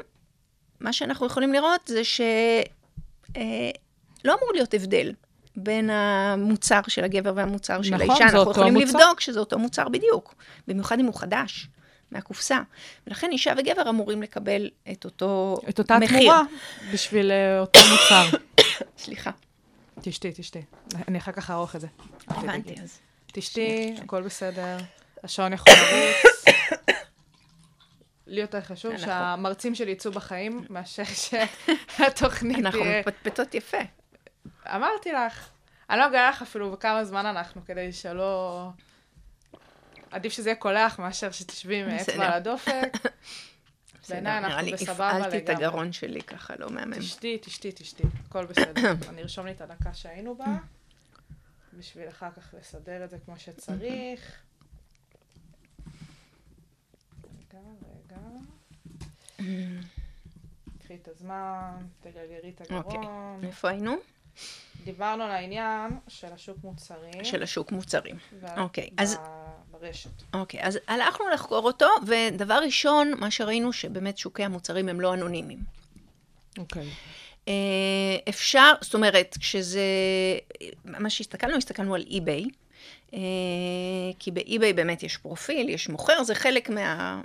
[0.81, 2.25] מה שאנחנו יכולים לראות זה שלא
[3.37, 3.71] אה,
[4.25, 5.13] לא אמור להיות הבדל
[5.57, 8.25] בין המוצר של הגבר והמוצר של נכון, האישה.
[8.25, 8.87] אנחנו יכולים מוצר.
[8.87, 10.35] לבדוק שזה אותו מוצר בדיוק,
[10.69, 11.69] במיוחד אם הוא חדש.
[12.15, 12.61] מהקופסה.
[13.07, 16.19] ולכן אישה וגבר אמורים לקבל את אותו את אותה מחיר.
[16.19, 16.43] תמורה
[16.93, 18.37] בשביל אה, אותו מוצר.
[19.05, 19.31] סליחה,
[20.01, 20.63] תשתי, תשתי.
[21.09, 21.87] אני אחר כך אערוך את זה.
[22.19, 22.41] תדאגי.
[22.41, 22.75] הבנתי.
[22.83, 24.77] אז תשתי, הכל בסדר.
[25.25, 26.45] השעון יכול לרוץ.
[28.27, 33.01] לי יותר חשוב אנחנו- שהמרצים שלי יצאו בחיים, מאשר שהתוכנית אנחנו תהיה...
[33.01, 33.79] מפטפטות יפה.
[34.75, 35.49] אמרתי לך.
[35.91, 38.69] אני לא אגלה לך אפילו בכמה זמן אנחנו, כדי שלא...
[40.15, 41.89] עדיף שזה יהיה קולח מאשר שתשבי עם.
[41.89, 42.93] אצבע על הדופק.
[44.09, 45.65] בעיניי נראה אנחנו לי בסבבה הפעלתי את לגמרי.
[45.65, 46.99] הגרון שלי ככה, לא מהמם.
[46.99, 48.95] תשתי, תשתי, תשתי, הכל בסדר.
[49.11, 50.57] אני ארשום לי את הדקה שהיינו בה,
[51.79, 54.43] בשביל אחר כך לסדר את זה כמו שצריך.
[57.25, 58.21] רגע, רגע.
[60.81, 62.99] קחי את הזמן, תגלגלי את אוקיי.
[62.99, 63.41] הגרון.
[63.45, 63.97] איפה היינו?
[64.85, 67.25] דיברנו על העניין של השוק מוצרים.
[67.25, 68.17] של השוק מוצרים.
[68.57, 69.17] אוקיי, ב- אז-
[69.71, 70.11] ברשת.
[70.35, 75.59] אוקיי, אז הלכנו לחקור אותו, ודבר ראשון, מה שראינו שבאמת שוקי המוצרים הם לא אנונימיים.
[76.59, 76.87] אוקיי.
[77.49, 77.53] אה,
[78.29, 79.81] אפשר, זאת אומרת, כשזה,
[80.85, 82.45] מה שהסתכלנו, הסתכלנו על eBay,
[83.15, 83.19] אה,
[84.19, 87.21] כי ב eBay באמת יש פרופיל, יש מוכר, זה חלק מה...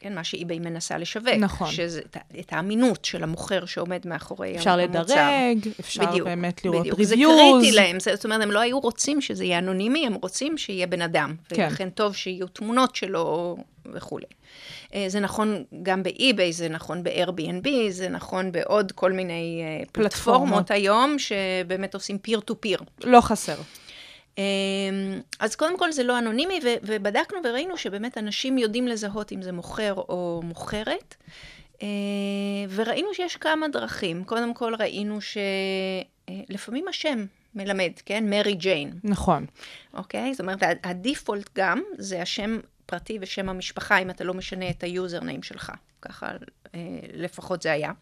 [0.00, 1.28] כן, מה ש eBay מנסה לשווק.
[1.28, 1.70] נכון.
[1.70, 5.02] שזה את את האמינות של המוכר שעומד מאחורי אפשר המוצר.
[5.02, 6.98] לדרג, אפשר בדיוק, באמת לראות בדיוק.
[6.98, 7.08] reviews.
[7.08, 7.16] זה
[7.60, 11.02] קריטי להם, זאת אומרת, הם לא היו רוצים שזה יהיה אנונימי, הם רוצים שיהיה בן
[11.02, 11.34] אדם.
[11.48, 11.66] כן.
[11.70, 13.56] ולכן טוב שיהיו תמונות שלו
[13.92, 14.26] וכולי.
[14.94, 20.12] אה, זה נכון גם באי-ביי, זה נכון ב-Airbnb, זה נכון בעוד כל מיני אה, פלטפורמות.
[20.12, 22.80] פלטפורמות היום, שבאמת עושים פיר טו פיר.
[23.04, 23.56] לא חסר.
[24.38, 29.52] אמ, אז קודם כל זה לא אנונימי, ובדקנו וראינו שבאמת אנשים יודעים לזהות אם זה
[29.52, 31.14] מוכר או מוכרת,
[31.82, 31.88] אה,
[32.70, 34.24] וראינו שיש כמה דרכים.
[34.24, 38.30] קודם כל ראינו שלפעמים השם מלמד, כן?
[38.30, 39.46] מרי ג'יין, נכון.
[39.94, 40.34] אוקיי?
[40.34, 44.82] זאת אומרת, ה default גם זה השם פרטי ושם המשפחה, אם אתה לא משנה את
[44.82, 45.72] ה username שלך.
[46.02, 46.30] ככה
[46.74, 46.80] אה,
[47.12, 47.92] לפחות זה היה.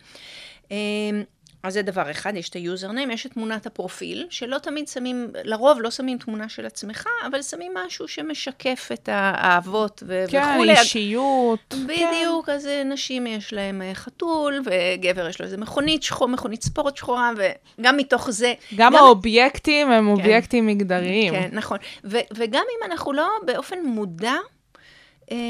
[1.66, 5.30] אז זה דבר אחד, יש את ה username, יש את תמונת הפרופיל, שלא תמיד שמים,
[5.44, 10.80] לרוב לא שמים תמונה של עצמך, אבל שמים משהו שמשקף את האהבות ו- כן, וכולי.
[10.80, 11.58] אישיות.
[11.70, 11.86] כן.
[11.86, 16.62] בדיוק, אז אה, נשים יש להם אה, חתול, וגבר יש לו איזה מכונית שחור, מכונית
[16.62, 17.30] ספורט שחורה,
[17.78, 18.54] וגם מתוך זה...
[18.76, 21.32] גם האובייקטים הם אובייקטים מגדריים.
[21.32, 21.78] כן, נכון.
[22.04, 24.34] ו- וגם אם אנחנו לא באופן מודע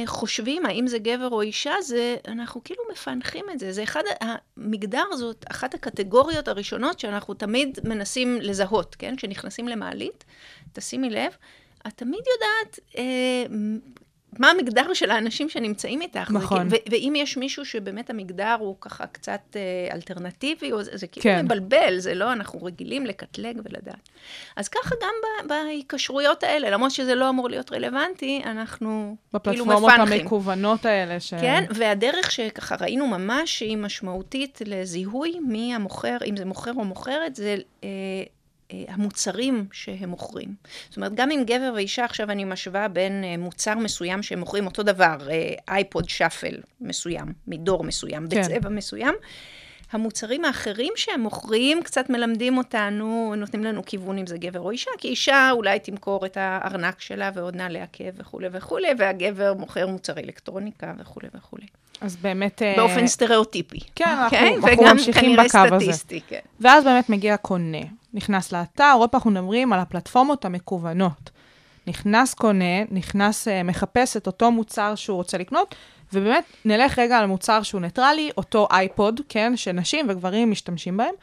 [0.06, 3.72] חושבים האם זה גבר או אישה, זה, אנחנו כאילו מפענחים את זה.
[3.72, 9.16] זה אחד, המגדר זאת אחת הקטגוריות הראשונות שאנחנו תמיד מנסים לזהות, כן?
[9.16, 10.24] כשנכנסים למעלית,
[10.72, 11.36] תשימי לב,
[11.86, 13.56] את תמיד יודעת אה,
[14.38, 16.30] מה המגדר של האנשים שנמצאים איתך.
[16.30, 16.68] נכון.
[16.68, 21.06] זה, ו- ואם יש מישהו שבאמת המגדר הוא ככה קצת אה, אלטרנטיבי, או זה, זה
[21.06, 21.44] כאילו כן.
[21.44, 24.08] מבלבל, זה לא, אנחנו רגילים לקטלג ולדעת.
[24.56, 30.20] אז ככה גם בהיקשרויות האלה, למרות שזה לא אמור להיות רלוונטי, אנחנו כאילו בפלטפורמות מפענחים.
[30.20, 31.20] המקוונות האלה.
[31.20, 31.34] ש...
[31.34, 37.36] כן, והדרך שככה ראינו ממש שהיא משמעותית לזיהוי מי המוכר, אם זה מוכר או מוכרת,
[37.36, 37.88] זה אה,
[38.88, 40.54] המוצרים שהם מוכרים.
[40.88, 44.66] זאת אומרת, גם אם גבר ואישה, עכשיו אני משווה בין אה, מוצר מסוים שהם מוכרים
[44.66, 48.42] אותו דבר, אה, אייפוד שאפל מסוים, מדור מסוים, כן.
[48.42, 49.14] בצבע מסוים,
[49.92, 54.90] המוצרים האחרים שהם מוכרים קצת מלמדים אותנו, נותנים לנו כיוון אם זה גבר או אישה,
[54.98, 60.22] כי אישה אולי תמכור את הארנק שלה ועוד נעלי עקב וכולי וכולי, והגבר מוכר מוצרי
[60.22, 61.66] אלקטרוניקה וכולי וכולי.
[62.00, 62.62] אז באמת...
[62.62, 63.78] אה, באופן סטריאוטיפי.
[63.94, 64.56] כן, אנחנו- אוקיי?
[64.56, 66.18] אנחנו ממשיכים בקו הזה.
[66.28, 66.38] כן.
[66.60, 67.78] ואז באמת מגיע קונה,
[68.16, 71.30] נכנס לאתר, עוד פעם אנחנו מדברים על הפלטפורמות המקוונות.
[71.86, 75.74] נכנס קונה, נכנס, אה, מחפש את אותו מוצר שהוא רוצה לקנות,
[76.12, 81.14] ובאמת נלך רגע על מוצר שהוא ניטרלי, אותו iPod, כן, שנשים וגברים משתמשים בהם,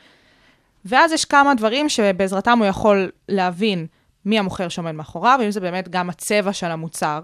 [0.86, 3.86] ואז יש כמה דברים שבעזרתם הוא יכול להבין
[4.26, 7.20] מי המוכר שעומד מאחוריו, ואם זה באמת גם הצבע של המוצר.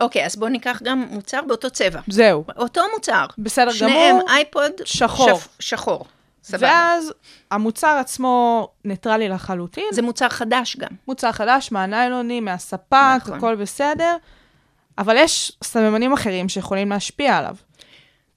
[0.00, 2.00] אוקיי, אז בואו ניקח גם מוצר באותו צבע.
[2.08, 2.44] זהו.
[2.56, 3.26] אותו מוצר.
[3.38, 4.30] בסדר שניהם גמור.
[4.30, 5.38] iPod שחור.
[5.38, 6.06] שפ- שחור.
[6.46, 6.66] סבבה.
[6.66, 7.12] ואז
[7.50, 9.84] המוצר עצמו ניטרלי לחלוטין.
[9.92, 10.88] זה מוצר חדש גם.
[11.08, 13.38] מוצר חדש, מהניילונים, מהספק, נכון.
[13.38, 14.16] הכל בסדר,
[14.98, 17.56] אבל יש סממנים אחרים שיכולים להשפיע עליו.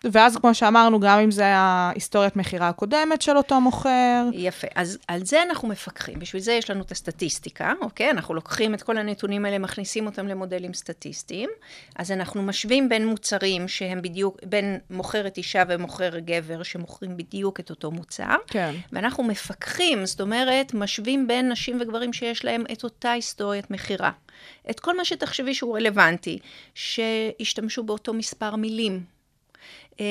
[0.03, 4.67] ואז, כמו שאמרנו, גם אם זה ההיסטוריית מכירה הקודמת של אותו מוכר, יפה.
[4.75, 6.19] אז על זה אנחנו מפקחים.
[6.19, 8.11] בשביל זה יש לנו את הסטטיסטיקה, אוקיי?
[8.11, 11.49] אנחנו לוקחים את כל הנתונים האלה, מכניסים אותם למודלים סטטיסטיים.
[11.95, 17.69] אז אנחנו משווים בין מוצרים שהם בדיוק, בין מוכרת אישה ומוכר גבר, שמוכרים בדיוק את
[17.69, 18.35] אותו מוצר.
[18.47, 18.75] כן.
[18.91, 24.11] ואנחנו מפקחים, זאת אומרת, משווים בין נשים וגברים שיש להם את אותה היסטוריית מכירה.
[24.69, 26.39] את כל מה שתחשבי שהוא רלוונטי,
[26.73, 29.18] שהשתמשו באותו מספר מילים.
[29.99, 30.05] אה,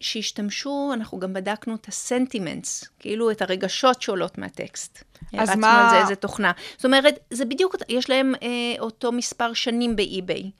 [0.00, 5.04] שהשתמשו, אנחנו גם בדקנו את הסנטימנטס, כאילו את הרגשות שעולות מהטקסט.
[5.38, 6.52] אז מה- על זה איזה תוכנה.
[6.76, 8.48] זאת אומרת, זה בדיוק, יש להם אה,
[8.80, 10.50] אותו מספר שנים באי-ביי.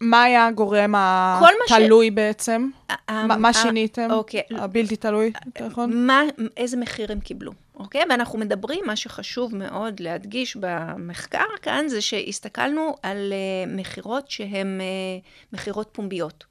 [0.00, 2.68] מה היה הגורם מה ש- התלוי בעצם?
[2.90, 4.08] ה- מה- מה ה- שיניתם?
[4.10, 4.42] אוקיי.
[4.50, 6.06] הבלתי תלוי, יותר נכון?
[6.06, 6.22] מה,
[6.56, 8.02] איזה מחיר הם קיבלו, אוקיי?
[8.10, 15.54] ואנחנו מדברים, מה שחשוב מאוד להדגיש במחקר כאן, זה שהסתכלנו על uh, מכירות שהן uh,
[15.56, 16.44] מכירות פומביות.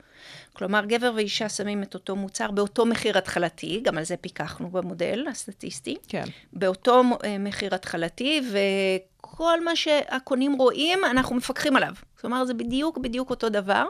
[0.57, 5.25] כלומר, גבר ואישה שמים את אותו מוצר באותו מחיר התחלתי, גם על זה פיקחנו במודל
[5.29, 6.23] הסטטיסטי, כן.
[6.53, 11.93] באותו uh, מחיר התחלתי, וכל מה שהקונים רואים, אנחנו מפקחים עליו.
[12.23, 13.85] אומרת, זה בדיוק בדיוק אותו דבר.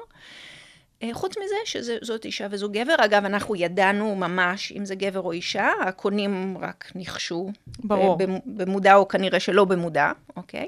[1.03, 5.31] אה, חוץ מזה שזאת אישה וזו גבר, אגב, אנחנו ידענו ממש אם זה גבר או
[5.31, 7.51] אישה, הקונים רק ניחשו.
[7.79, 8.11] ברור.
[8.21, 10.67] אה, במ- במודע או כנראה שלא במודע, אוקיי?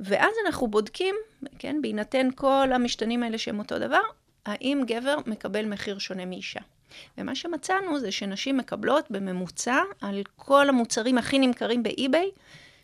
[0.00, 1.14] ואז אנחנו בודקים,
[1.58, 4.00] כן, בהינתן כל המשתנים האלה שהם אותו דבר,
[4.46, 6.60] האם גבר מקבל מחיר שונה מאישה.
[7.18, 12.30] ומה שמצאנו זה שנשים מקבלות בממוצע על כל המוצרים הכי נמכרים באי-ביי,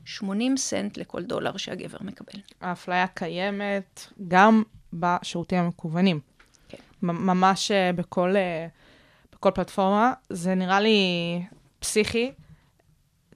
[0.05, 2.41] 80 סנט לכל דולר שהגבר מקבל.
[2.61, 6.21] האפליה קיימת גם בשירותים המקוונים.
[6.69, 6.79] כן.
[7.03, 8.67] ממש אה, בכל, אה,
[9.33, 10.13] בכל פלטפורמה.
[10.31, 10.99] זה נראה לי
[11.79, 12.33] פסיכי,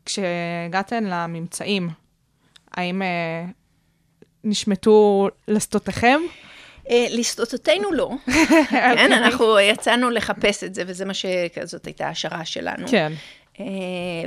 [0.05, 1.89] כשהגעתן לממצאים,
[2.70, 3.45] האם אה,
[4.45, 6.20] נשמטו לסטותיכם?
[6.93, 8.11] אה, לסטותינו לא.
[8.70, 11.26] כן, אנחנו יצאנו לחפש את זה, וזה מה ש...
[11.64, 12.88] זאת הייתה ההשערה שלנו.
[12.88, 13.12] כן.
[13.61, 13.64] אה,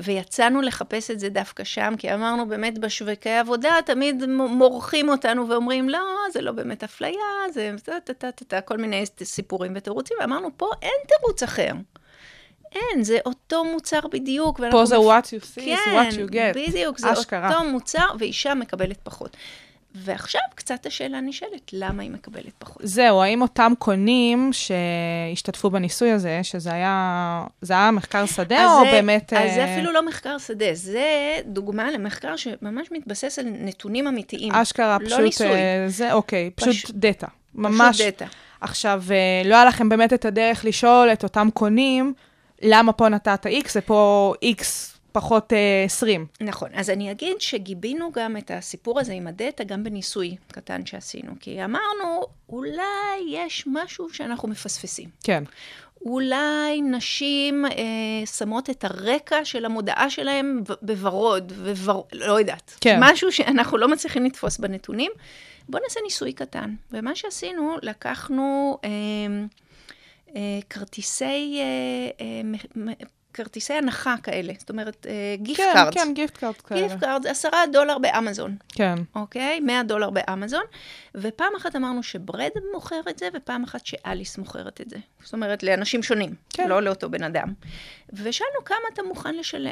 [0.04, 5.90] ויצאנו לחפש את זה דווקא שם, כי אמרנו באמת בשווקי עבודה, תמיד מורחים אותנו ואומרים,
[5.90, 6.00] לא,
[6.34, 7.20] זה לא באמת אפליה,
[7.54, 11.72] זה טה-טה-טה-טה, כל מיני סיפורים ותירוצים, ואמרנו, פה אין תירוץ אחר.
[12.76, 14.60] אין, זה אותו מוצר בדיוק.
[14.72, 16.70] פה זה what you see, כן, what you get.
[16.70, 17.50] בדיוק, זה אשכרה.
[17.58, 19.38] אותו מוצר, ואישה מקבלת פחות.
[19.96, 22.78] ועכשיו קצת השאלה נשאלת, למה היא מקבלת פחות?
[22.84, 28.92] זהו, האם אותם קונים שהשתתפו בניסוי הזה, שזה היה, זה היה מחקר שדה, או זה-
[28.92, 29.34] באמת...
[29.34, 31.06] אז זה אה, אפילו לא מחקר שדה, זה
[31.46, 34.52] דוגמה למחקר שממש מתבסס על נתונים אמיתיים.
[34.56, 35.20] אשכרה, לא פשוט...
[35.20, 35.48] ניסוי.
[35.48, 37.28] אה, זה, אוקיי, פשוט פש- data.
[37.56, 37.96] ממש.
[37.96, 38.26] פשוט data.
[38.62, 42.14] עכשיו, אה, לא היה לכם באמת את הדרך לשאול את אותם קונים,
[42.62, 44.64] למה פה נתת X ופה X
[45.16, 46.26] פחות אה, 20.
[46.42, 51.32] נכון, אז אני אגיד שגיבינו גם את הסיפור הזה עם הדאטה גם בניסוי קטן שעשינו,
[51.40, 55.10] כי אמרנו, אולי יש משהו שאנחנו מפספסים.
[55.24, 55.44] כן.
[56.06, 62.08] אולי נשים אה, שמות את הרקע של המודעה שלהם בוורוד, וור...
[62.14, 62.78] לא יודעת.
[62.82, 62.98] כן.
[63.02, 65.12] משהו שאנחנו לא מצליחים לתפוס בנתונים.
[65.70, 66.76] בואו נעשה ניסוי קטן.
[66.92, 68.90] ומה שעשינו, לקחנו אה,
[70.36, 72.94] אה, כרטיסי, אה, אה,
[73.36, 76.04] כרטיסי הנחה כאלה, זאת אומרת, gift כן, cards.
[76.04, 76.88] כן, gift card כאלה.
[76.88, 78.56] gift cards, עשרה דולר באמזון.
[78.70, 78.96] כן.
[79.16, 79.60] אוקיי?
[79.60, 80.64] 100 דולר באמזון,
[81.16, 84.98] ופעם אחת אמרנו שברד מוכר את זה, ופעם אחת שאליס מוכרת את זה.
[85.24, 86.64] זאת אומרת, לאנשים שונים, כן.
[86.64, 86.70] כן.
[86.70, 87.54] לא לאותו בן אדם.
[88.14, 89.68] ושאלנו כמה אתה מוכן לשל...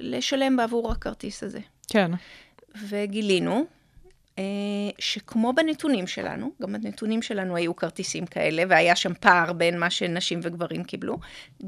[0.00, 1.60] לשלם בעבור הכרטיס הזה.
[1.88, 2.10] כן.
[2.88, 3.62] וגילינו אה,
[4.98, 10.40] שכמו בנתונים שלנו, גם בנתונים שלנו היו כרטיסים כאלה, והיה שם פער בין מה שנשים
[10.42, 11.18] וגברים קיבלו,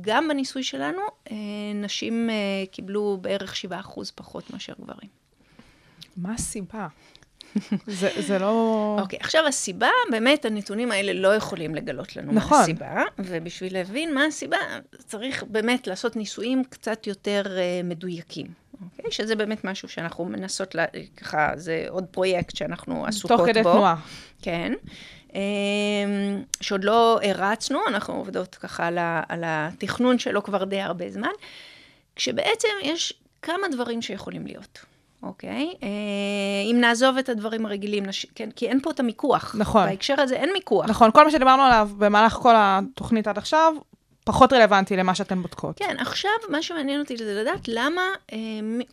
[0.01, 1.01] גם בניסוי שלנו,
[1.31, 1.37] אה,
[1.75, 2.35] נשים אה,
[2.71, 5.11] קיבלו בערך 7% פחות מאשר גברים.
[6.17, 6.87] מה הסיבה?
[7.87, 8.97] זה, זה לא...
[9.01, 12.57] אוקיי, okay, עכשיו הסיבה, באמת הנתונים האלה לא יכולים לגלות לנו נכון.
[12.59, 14.57] מה הסיבה, ובשביל להבין מה הסיבה,
[15.07, 18.47] צריך באמת לעשות ניסויים קצת יותר uh, מדויקים.
[18.83, 19.11] אוקיי?
[19.11, 20.85] שזה באמת משהו שאנחנו מנסות, לה,
[21.17, 23.53] ככה, זה עוד פרויקט שאנחנו עסוקות תוך בו.
[23.53, 23.97] כדי תנועה.
[24.43, 24.73] כן.
[25.35, 31.11] אמ, שעוד לא הרצנו, אנחנו עובדות ככה על, ה, על התכנון שלו כבר די הרבה
[31.11, 31.29] זמן,
[32.17, 34.85] כשבעצם יש כמה דברים שיכולים להיות.
[35.27, 35.75] אוקיי?
[35.83, 35.89] אה,
[36.71, 38.27] אם נעזוב את הדברים הרגילים, נש...
[38.35, 39.55] כן, כי אין פה את המיקוח.
[39.59, 39.89] נכון.
[39.89, 40.87] בהקשר הזה אין מיקוח.
[40.89, 43.75] נכון, כל מה שדיברנו עליו במהלך כל התוכנית עד עכשיו,
[44.25, 45.79] פחות רלוונטי למה שאתן בודקות.
[45.79, 48.03] כן, עכשיו מה שמעניין אותי זה לדעת למה
[48.33, 48.39] אה,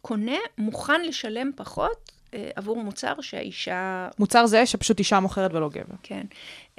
[0.01, 4.07] קונה מוכן לשלם פחות אה, עבור מוצר שהאישה...
[4.19, 5.95] מוצר זה שפשוט אישה מוכרת ולא גבר.
[6.03, 6.25] כן.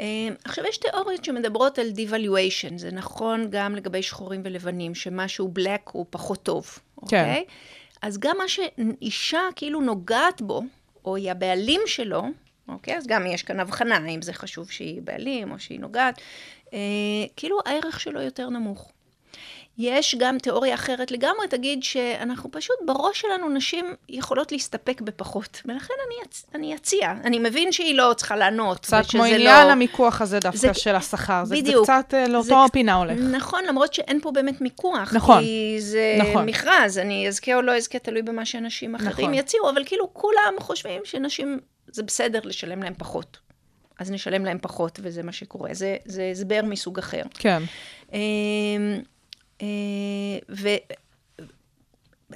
[0.01, 5.91] אה, עכשיו, יש תיאוריות שמדברות על devaluation, זה נכון גם לגבי שחורים ולבנים, שמשהו black
[5.93, 6.79] הוא פחות טוב,
[7.09, 7.43] כן.
[8.03, 10.63] אז גם מה שאישה כאילו נוגעת בו,
[11.05, 12.23] או היא הבעלים שלו,
[12.69, 12.97] אוקיי?
[12.97, 16.21] אז גם יש כאן הבחנה, האם זה חשוב שהיא בעלים או שהיא נוגעת,
[16.73, 16.79] אה,
[17.37, 18.92] כאילו הערך שלו יותר נמוך.
[19.83, 25.95] יש גם תיאוריה אחרת לגמרי, תגיד שאנחנו פשוט, בראש שלנו נשים יכולות להסתפק בפחות, ולכן
[26.07, 26.47] אני, אצ...
[26.55, 27.13] אני אציע.
[27.25, 28.79] אני מבין שהיא לא צריכה לענות.
[28.79, 29.29] קצת כמו לא...
[29.29, 31.45] עניין המיקוח הזה דווקא זה- של השכר.
[31.45, 31.85] זה, זה בדיוק.
[31.85, 33.19] קצת אה, זה לאותו ק- פינה הולך.
[33.19, 35.15] נכון, למרות שאין פה באמת מיקוח.
[35.15, 35.41] נכון.
[35.41, 36.47] כי זה נכון.
[36.47, 39.35] מכרז, אני אזכה או לא אזכה, תלוי במה שאנשים אחרים נכון.
[39.35, 41.59] יציעו, אבל כאילו כולם חושבים שנשים,
[41.93, 43.39] זה בסדר לשלם להם פחות.
[43.99, 45.71] אז נשלם להם פחות, וזה מה שקורה.
[45.73, 47.23] זה, זה הסבר מסוג אחר.
[47.39, 47.63] כן.
[49.63, 49.67] אה,
[50.49, 50.69] ו...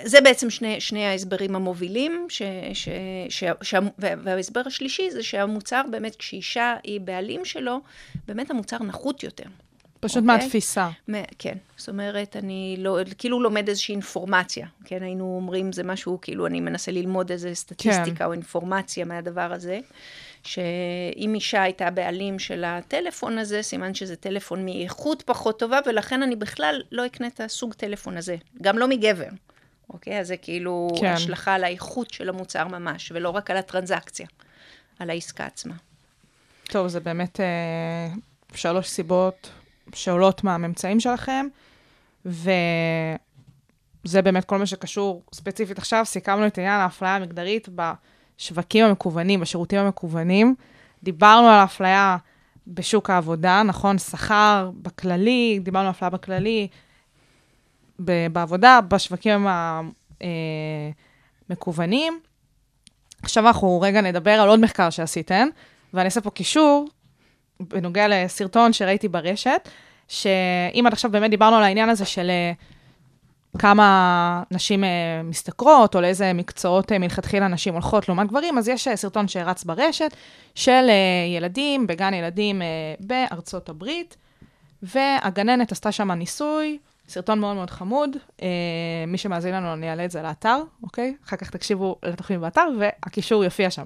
[0.04, 2.42] זה בעצם שני, שני ההסברים המובילים, ש,
[2.74, 2.88] ש,
[3.28, 7.80] ש, ש, וההסבר השלישי זה שהמוצר באמת, כשאישה היא בעלים שלו,
[8.26, 9.44] באמת המוצר נחות יותר.
[10.00, 10.36] פשוט אוקיי.
[10.36, 10.88] מהתפיסה.
[11.10, 16.18] מ- כן, זאת אומרת, אני לא, כאילו לומד איזושהי אינפורמציה, כן, היינו אומרים, זה משהו,
[16.22, 18.24] כאילו, אני מנסה ללמוד איזה סטטיסטיקה כן.
[18.24, 19.80] או אינפורמציה מהדבר הזה,
[20.46, 26.36] שאם אישה הייתה בעלים של הטלפון הזה, סימן שזה טלפון מאיכות פחות טובה, ולכן אני
[26.36, 29.28] בכלל לא אקנה את הסוג טלפון הזה, גם לא מגבר.
[29.90, 30.20] אוקיי?
[30.20, 31.06] אז זה כאילו כן.
[31.06, 34.26] השלכה על האיכות של המוצר ממש, ולא רק על הטרנזקציה,
[34.98, 35.74] על העסקה עצמה.
[36.64, 38.08] טוב, זה באמת אה,
[38.54, 39.50] שלוש סיבות
[39.94, 41.46] שעולות מהממצאים שלכם,
[42.24, 43.16] וזה
[44.22, 46.04] באמת כל מה שקשור ספציפית עכשיו.
[46.04, 47.68] סיכמנו את עניין האפליה המגדרית
[48.38, 50.54] בשווקים המקוונים, בשירותים המקוונים.
[51.02, 52.16] דיברנו על האפליה
[52.66, 53.98] בשוק העבודה, נכון?
[53.98, 56.68] שכר בכללי, דיברנו על אפליה בכללי,
[57.98, 59.46] ב- בעבודה, בשווקים
[61.50, 62.20] המקוונים.
[63.22, 65.48] עכשיו אנחנו רגע נדבר על עוד מחקר שעשיתן,
[65.94, 66.88] ואני אעשה פה קישור
[67.60, 69.68] בנוגע לסרטון שראיתי ברשת,
[70.08, 72.52] שאם עד עכשיו באמת דיברנו על העניין הזה של אה,
[73.56, 74.88] כמה נשים אה,
[75.24, 79.64] משתכרות, או לאיזה מקצועות אה, מלכתחילה נשים הולכות לעומת גברים, אז יש אה, סרטון שרץ
[79.64, 80.14] ברשת
[80.54, 80.90] של
[81.36, 82.62] ילדים בגן ילדים
[83.00, 84.16] בארצות הברית,
[84.82, 86.78] והגננת עשתה שם ניסוי,
[87.08, 88.16] סרטון מאוד מאוד חמוד.
[89.06, 91.14] מי שמאזין לנו, אני אעלה את זה לאתר, אוקיי?
[91.26, 93.84] אחר כך תקשיבו לתוכנית באתר, והקישור יופיע שם.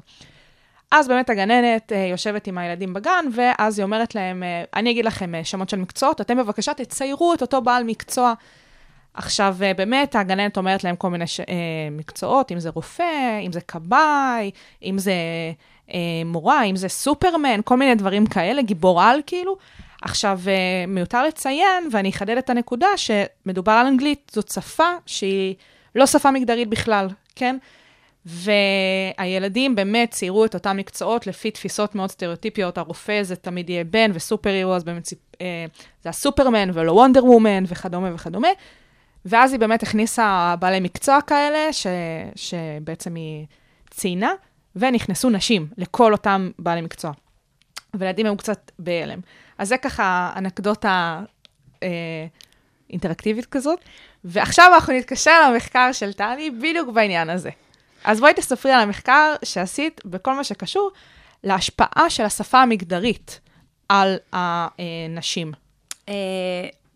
[0.91, 4.43] אז באמת הגננת יושבת עם הילדים בגן, ואז היא אומרת להם,
[4.75, 8.35] אני אגיד לכם שמות של מקצועות, אתם בבקשה תציירו את אותו בעל מקצוע.
[9.15, 11.41] עכשיו, אה, באמת, הגננת אומרת להם כל מיני ש...
[11.41, 11.45] אה,
[11.91, 14.51] מקצועות, אם זה רופא, אם זה כבאי,
[14.83, 15.13] אם זה
[15.93, 19.57] אה, מורה, אם זה סופרמן, כל מיני דברים כאלה, גיבור על כאילו.
[20.03, 20.41] עכשיו,
[20.89, 25.55] מיותר לציין, ואני אחדד את הנקודה, שמדובר על אנגלית, זאת שפה שהיא
[25.95, 27.57] לא שפה מגדרית בכלל, כן?
[28.27, 34.11] והילדים באמת ציירו את אותם מקצועות לפי תפיסות מאוד סטריאוטיפיות, הרופא זה תמיד יהיה בן,
[34.15, 35.09] וסופר הירו, אז באמת
[36.03, 38.49] זה הסופרמן ולא וונדר וומן וכדומה וכדומה.
[39.25, 41.87] ואז היא באמת הכניסה בעלי מקצוע כאלה, ש,
[42.37, 43.47] שבעצם היא
[43.91, 44.33] ציינה,
[44.77, 47.12] ונכנסו נשים לכל אותם בעלי מקצוע.
[47.95, 49.21] וילדים היו קצת בהלם.
[49.59, 51.23] אז זה ככה אנקדוטה
[51.83, 52.27] אה,
[52.91, 53.79] אינטראקטיבית כזאת.
[54.25, 57.51] ועכשיו אנחנו נתקשר למחקר של טלי בדיוק בעניין הזה.
[58.05, 60.91] אז בואי תספרי על המחקר שעשית בכל מה שקשור
[61.45, 63.41] להשפעה של השפה המגדרית
[63.89, 65.53] על הנשים.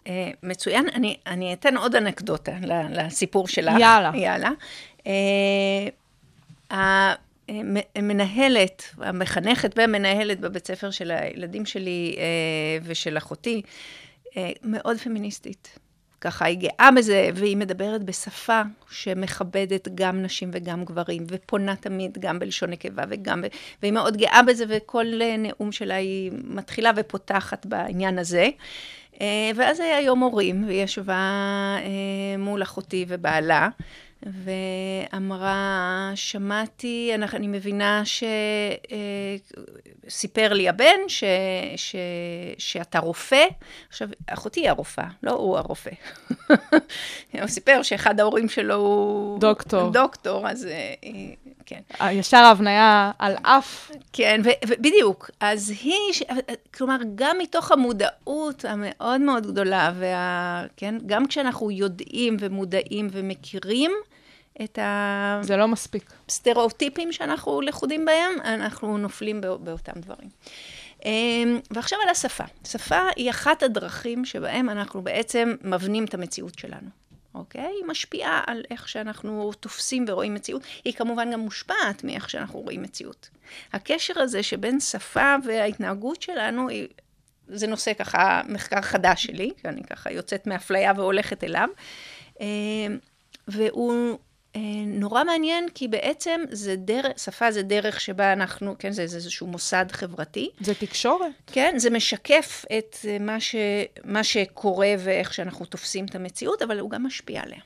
[0.07, 2.53] אה, מצוין, אני, אני אתן עוד אנקדוטה
[2.91, 3.75] לסיפור שלך.
[3.81, 4.11] יאללה.
[4.15, 4.51] יאללה.
[5.07, 5.89] אה,
[7.97, 12.25] המנהלת, המחנכת והמנהלת בבית ספר של הילדים שלי אה,
[12.85, 13.63] ושל אחותי,
[14.37, 15.79] אה, מאוד פמיניסטית.
[16.21, 22.39] ככה היא גאה בזה, והיא מדברת בשפה שמכבדת גם נשים וגם גברים, ופונה תמיד גם
[22.39, 23.43] בלשון נקבה וגם...
[23.43, 23.47] ב...
[23.83, 25.07] והיא מאוד גאה בזה, וכל
[25.39, 28.49] נאום שלה היא מתחילה ופותחת בעניין הזה.
[29.21, 31.15] אה, ואז היה יום הורים, והיא ישבה
[31.79, 33.69] אה, מול אחותי ובעלה,
[34.27, 38.03] ואמרה, שמעתי, אני, מבינה
[40.07, 41.25] שסיפר לי הבן ש,
[41.77, 41.97] ש,
[42.59, 43.47] שאתה רופא.
[43.89, 45.91] עכשיו, אחותי היא הרופאה, לא הוא הרופא.
[47.33, 49.41] הוא סיפר שאחד ההורים שלו הוא...
[49.41, 49.91] דוקטור.
[49.91, 50.69] דוקטור, אז
[51.67, 51.81] כן.
[52.13, 53.91] ישר ההבניה על אף.
[54.13, 55.31] כן, ובדיוק.
[55.41, 56.23] אז היא, ש...
[56.75, 60.65] כלומר, גם מתוך המודעות המאוד מאוד גדולה, וה...
[60.77, 63.91] כן, גם כשאנחנו יודעים ומודעים ומכירים,
[64.63, 65.41] את ה...
[65.43, 66.11] זה לא מספיק.
[66.29, 70.29] סטריאוטיפים שאנחנו לכודים בהם, אנחנו נופלים באותם דברים.
[71.71, 72.45] ועכשיו על השפה.
[72.67, 76.89] שפה היא אחת הדרכים שבהם אנחנו בעצם מבנים את המציאות שלנו.
[77.35, 77.63] אוקיי?
[77.63, 80.63] היא משפיעה על איך שאנחנו תופסים ורואים מציאות.
[80.85, 83.29] היא כמובן גם מושפעת מאיך שאנחנו רואים מציאות.
[83.73, 86.89] הקשר הזה שבין שפה וההתנהגות שלנו, היא,
[87.49, 91.69] זה נושא ככה, מחקר חדש שלי, כי אני ככה יוצאת מאפליה והולכת אליו.
[93.49, 94.17] והוא אה,
[94.87, 99.47] נורא מעניין, כי בעצם זה דרך, שפה זה דרך שבה אנחנו, כן, זה, זה איזשהו
[99.47, 100.51] מוסד חברתי.
[100.61, 101.33] זה תקשורת.
[101.47, 103.55] כן, זה משקף את מה, ש,
[104.05, 107.61] מה שקורה ואיך שאנחנו תופסים את המציאות, אבל הוא גם משפיע עליה.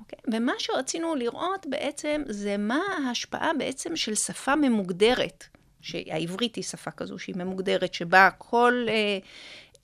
[0.00, 0.18] אוקיי?
[0.32, 5.44] ומה שרצינו לראות בעצם, זה מה ההשפעה בעצם של שפה ממוגדרת,
[5.80, 8.86] שהעברית היא שפה כזו שהיא ממוגדרת, שבה כל...
[8.88, 9.18] אה,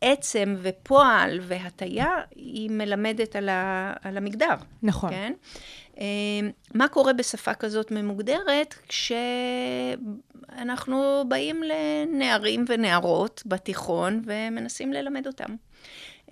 [0.01, 4.55] עצם ופועל והטייה, היא מלמדת על, ה, על המגדר.
[4.83, 5.11] נכון.
[5.11, 5.33] כן?
[6.75, 8.75] מה קורה בשפה כזאת ממוגדרת
[10.49, 15.57] כשאנחנו באים לנערים ונערות בתיכון ומנסים ללמד אותם?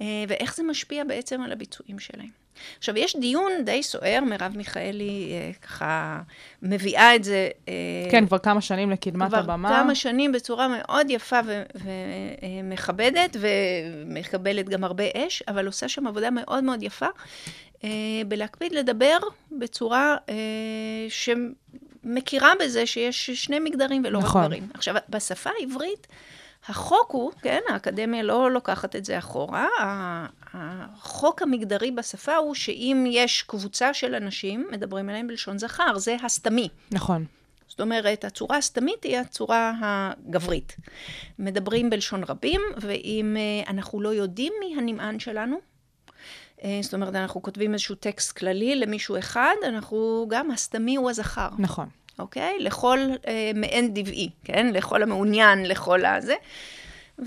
[0.00, 2.41] ואיך זה משפיע בעצם על הביצועים שלהם.
[2.78, 5.32] עכשיו, יש דיון די סוער, מרב מיכאלי
[5.62, 6.20] ככה
[6.62, 7.48] מביאה את זה.
[8.10, 9.68] כן, כבר כמה שנים לקדמת כבר הבמה.
[9.68, 16.06] כבר כמה שנים בצורה מאוד יפה ו- ומכבדת, ומקבלת גם הרבה אש, אבל עושה שם
[16.06, 17.06] עבודה מאוד מאוד יפה,
[18.28, 19.18] בלהקפיד לדבר
[19.58, 20.16] בצורה
[21.08, 24.40] שמכירה בזה שיש שני מגדרים ולא נכון.
[24.42, 24.68] רק גברים.
[24.74, 26.06] עכשיו, בשפה העברית,
[26.68, 29.66] החוק הוא, כן, האקדמיה לא לוקחת את זה אחורה,
[30.54, 36.68] החוק המגדרי בשפה הוא שאם יש קבוצה של אנשים, מדברים עליהם בלשון זכר, זה הסתמי.
[36.90, 37.24] נכון.
[37.68, 40.76] זאת אומרת, הצורה הסתמית היא הצורה הגברית.
[41.38, 43.36] מדברים בלשון רבים, ואם
[43.68, 45.60] אנחנו לא יודעים מי הנמען שלנו,
[46.80, 51.48] זאת אומרת, אנחנו כותבים איזשהו טקסט כללי למישהו אחד, אנחנו, גם הסתמי הוא הזכר.
[51.58, 51.88] נכון.
[52.18, 52.58] אוקיי?
[52.60, 54.72] לכל אה, מעין דבעי, כן?
[54.72, 56.34] לכל המעוניין, לכל הזה.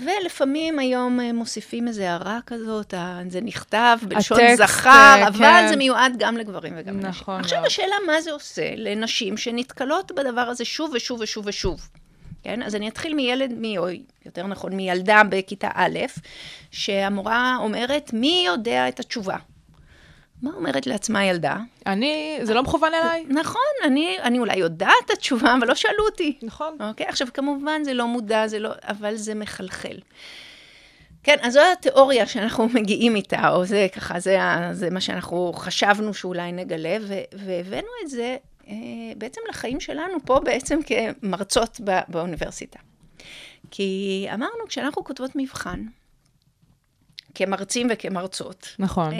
[0.00, 2.94] ולפעמים היום אה, מוסיפים איזו הערה כזאת,
[3.28, 5.66] זה נכתב בלשון הטקסט, זכר, אה, אבל כן.
[5.68, 7.08] זה מיועד גם לגברים וגם לנשים.
[7.08, 7.64] נכון עכשיו.
[7.66, 11.88] השאלה מה זה עושה לנשים שנתקלות בדבר הזה שוב ושוב ושוב ושוב.
[12.42, 12.62] כן?
[12.62, 13.88] אז אני אתחיל מילד, מי, או
[14.24, 15.98] יותר נכון, מילדה בכיתה א',
[16.70, 19.36] שהמורה אומרת, מי יודע את התשובה?
[20.42, 21.56] מה אומרת לעצמה ילדה?
[21.86, 23.24] אני, זה לא מכוון אליי.
[23.28, 26.38] נכון, אני, אני אולי יודעת את התשובה, אבל לא שאלו אותי.
[26.42, 26.76] נכון.
[26.80, 27.06] אוקיי?
[27.06, 29.98] עכשיו, כמובן, זה לא מודע, זה לא, אבל זה מחלחל.
[31.22, 34.38] כן, אז זו התיאוריה שאנחנו מגיעים איתה, או זה ככה, זה,
[34.72, 38.36] זה מה שאנחנו חשבנו שאולי נגלה, ו, והבאנו את זה
[38.68, 38.74] אה,
[39.16, 42.78] בעצם לחיים שלנו פה בעצם כמרצות בא, באוניברסיטה.
[43.70, 45.84] כי אמרנו, כשאנחנו כותבות מבחן,
[47.36, 49.12] כמרצים וכמרצות, נכון.
[49.12, 49.18] אה,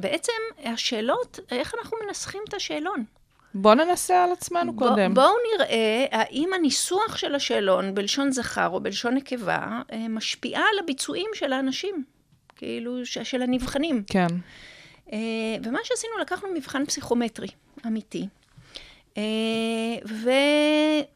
[0.00, 0.32] בעצם
[0.64, 3.04] השאלות, איך אנחנו מנסחים את השאלון.
[3.54, 5.14] בוא ננסה על עצמנו בוא- קודם.
[5.14, 9.58] בואו נראה האם הניסוח של השאלון בלשון זכר או בלשון נקבה
[9.92, 12.04] אה, משפיעה על הביצועים של האנשים,
[12.56, 14.02] כאילו, של הנבחנים.
[14.06, 14.26] כן.
[15.12, 15.18] אה,
[15.64, 17.48] ומה שעשינו, לקחנו מבחן פסיכומטרי
[17.86, 18.26] אמיתי,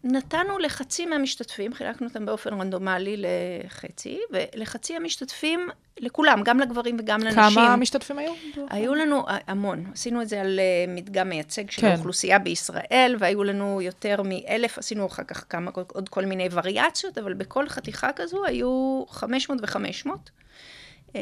[0.05, 5.69] ונתנו לחצי מהמשתתפים, חילקנו אותם באופן רנדומלי לחצי, ולחצי המשתתפים,
[6.01, 7.43] לכולם, גם לגברים וגם לנשים.
[7.55, 8.33] כמה משתתפים היו?
[8.71, 11.87] היו לנו המון, עשינו את זה על אה, מדגם מייצג של כן.
[11.87, 17.35] האוכלוסייה בישראל, והיו לנו יותר מאלף, עשינו אחר כך כמה, עוד כל מיני וריאציות, אבל
[17.35, 21.19] בכל חתיכה כזו היו 500 ו-500,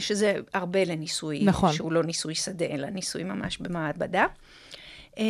[0.00, 1.72] שזה הרבה לניסוי, נכון.
[1.72, 4.26] שהוא לא ניסוי שדה, אלא ניסוי ממש במעבדה.
[5.18, 5.24] אה,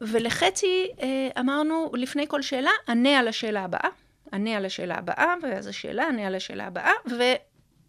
[0.00, 3.88] ולחצי אה, אמרנו, לפני כל שאלה, ענה על השאלה הבאה,
[4.32, 6.92] ענה על השאלה הבאה, ואז השאלה, ענה על השאלה הבאה,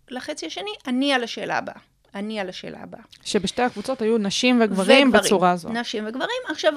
[0.09, 1.79] ולחצי השני, עני על השאלה הבאה.
[2.15, 3.01] עני על השאלה הבאה.
[3.23, 5.69] שבשתי הקבוצות היו נשים וגברים בצורה הזו.
[5.69, 6.29] נשים וגברים.
[6.49, 6.73] עכשיו,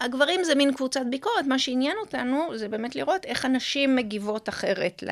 [0.00, 5.02] הגברים זה מין קבוצת ביקורת, מה שעניין אותנו זה באמת לראות איך הנשים מגיבות אחרת,
[5.02, 5.10] ל...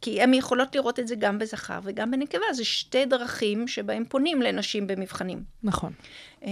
[0.00, 4.42] כי הן יכולות לראות את זה גם בזכר וגם בנקבה, זה שתי דרכים שבהם פונים
[4.42, 5.42] לנשים במבחנים.
[5.62, 5.92] נכון.
[6.44, 6.50] אה,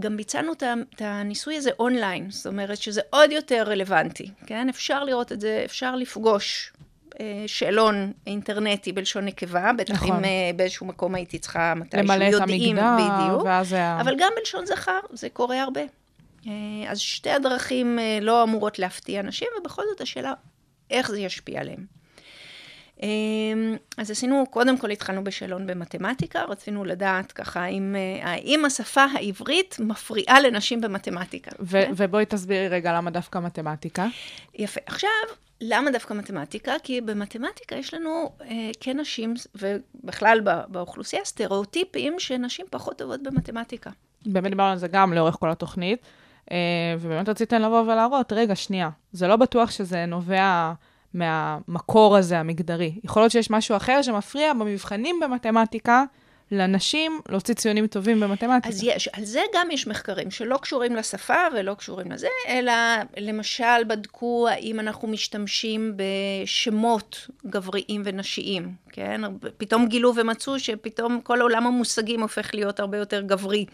[0.00, 0.62] גם ביצענו את
[1.00, 4.68] הניסוי הזה אונליין, זאת אומרת שזה עוד יותר רלוונטי, כן?
[4.68, 6.72] אפשר לראות את זה, אפשר לפגוש
[7.20, 10.16] אה, שאלון אינטרנטי בלשון נקבה, בטח נכון.
[10.16, 13.42] אם אה, באיזשהו מקום הייתי צריכה מתישהו למלא את יודעים, המגדר, בדיוק.
[13.44, 13.74] ואז.
[14.00, 15.80] אבל גם בלשון זכר, זה קורה הרבה.
[16.46, 16.52] אה,
[16.90, 20.32] אז שתי הדרכים אה, לא אמורות להפתיע אנשים, ובכל זאת השאלה,
[20.90, 21.86] איך זה ישפיע עליהם.
[23.02, 23.08] אה,
[23.98, 30.40] אז עשינו, קודם כל התחלנו בשאלון במתמטיקה, רצינו לדעת ככה, אם, האם השפה העברית מפריעה
[30.40, 31.50] לנשים במתמטיקה.
[31.60, 31.92] ו- כן?
[31.96, 34.06] ובואי תסבירי רגע למה דווקא מתמטיקה.
[34.54, 34.80] יפה.
[34.86, 35.10] עכשיו,
[35.60, 36.74] למה דווקא מתמטיקה?
[36.82, 43.90] כי במתמטיקה יש לנו אה, כן נשים, ובכלל בא- באוכלוסייה, סטריאוטיפים שנשים פחות טובות במתמטיקה.
[44.26, 46.00] באמת דיברנו על זה גם לאורך כל התוכנית,
[47.00, 50.72] ובאמת רציתם לבוא ולהראות, רגע, שנייה, זה לא בטוח שזה נובע
[51.14, 52.94] מהמקור הזה המגדרי.
[53.04, 56.04] יכול להיות שיש משהו אחר שמפריע במבחנים במתמטיקה
[56.50, 58.68] לנשים להוציא ציונים טובים במתמטיקה.
[58.68, 62.72] אז יש, על זה גם יש מחקרים שלא קשורים לשפה ולא קשורים לזה, אלא
[63.16, 69.20] למשל בדקו האם אנחנו משתמשים בשמות גבריים ונשיים, כן?
[69.58, 73.66] פתאום גילו ומצאו שפתאום כל עולם המושגים הופך להיות הרבה יותר גברי.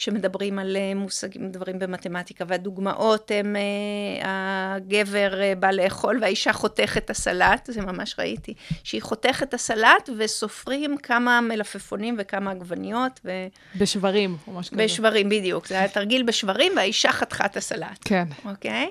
[0.00, 7.10] כשמדברים על אה, מושגים, דברים במתמטיקה, והדוגמאות הן, אה, הגבר אה, בא לאכול והאישה חותכת
[7.10, 13.30] הסלט, זה ממש ראיתי, שהיא חותכת הסלט וסופרים כמה מלפפונים וכמה עגבניות, ו...
[13.76, 14.84] בשברים, או משהו כזה.
[14.84, 15.66] בשברים, בדיוק.
[15.66, 18.24] זה היה תרגיל בשברים, והאישה חתכה את הסלט, כן.
[18.44, 18.84] אוקיי?
[18.84, 18.90] אמ,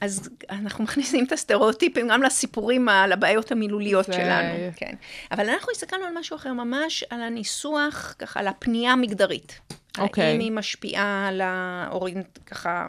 [0.00, 4.94] אז אנחנו מכניסים את הסטריאוטיפים גם לסיפורים, על הבעיות המילוליות זה- שלנו, כן.
[5.32, 9.60] אבל אנחנו הסתכלנו על משהו אחר, ממש על הניסוח, ככה, על הפנייה המגדרית.
[9.98, 10.24] אוקיי.
[10.24, 12.86] האם היא משפיעה על האורינט, ככה...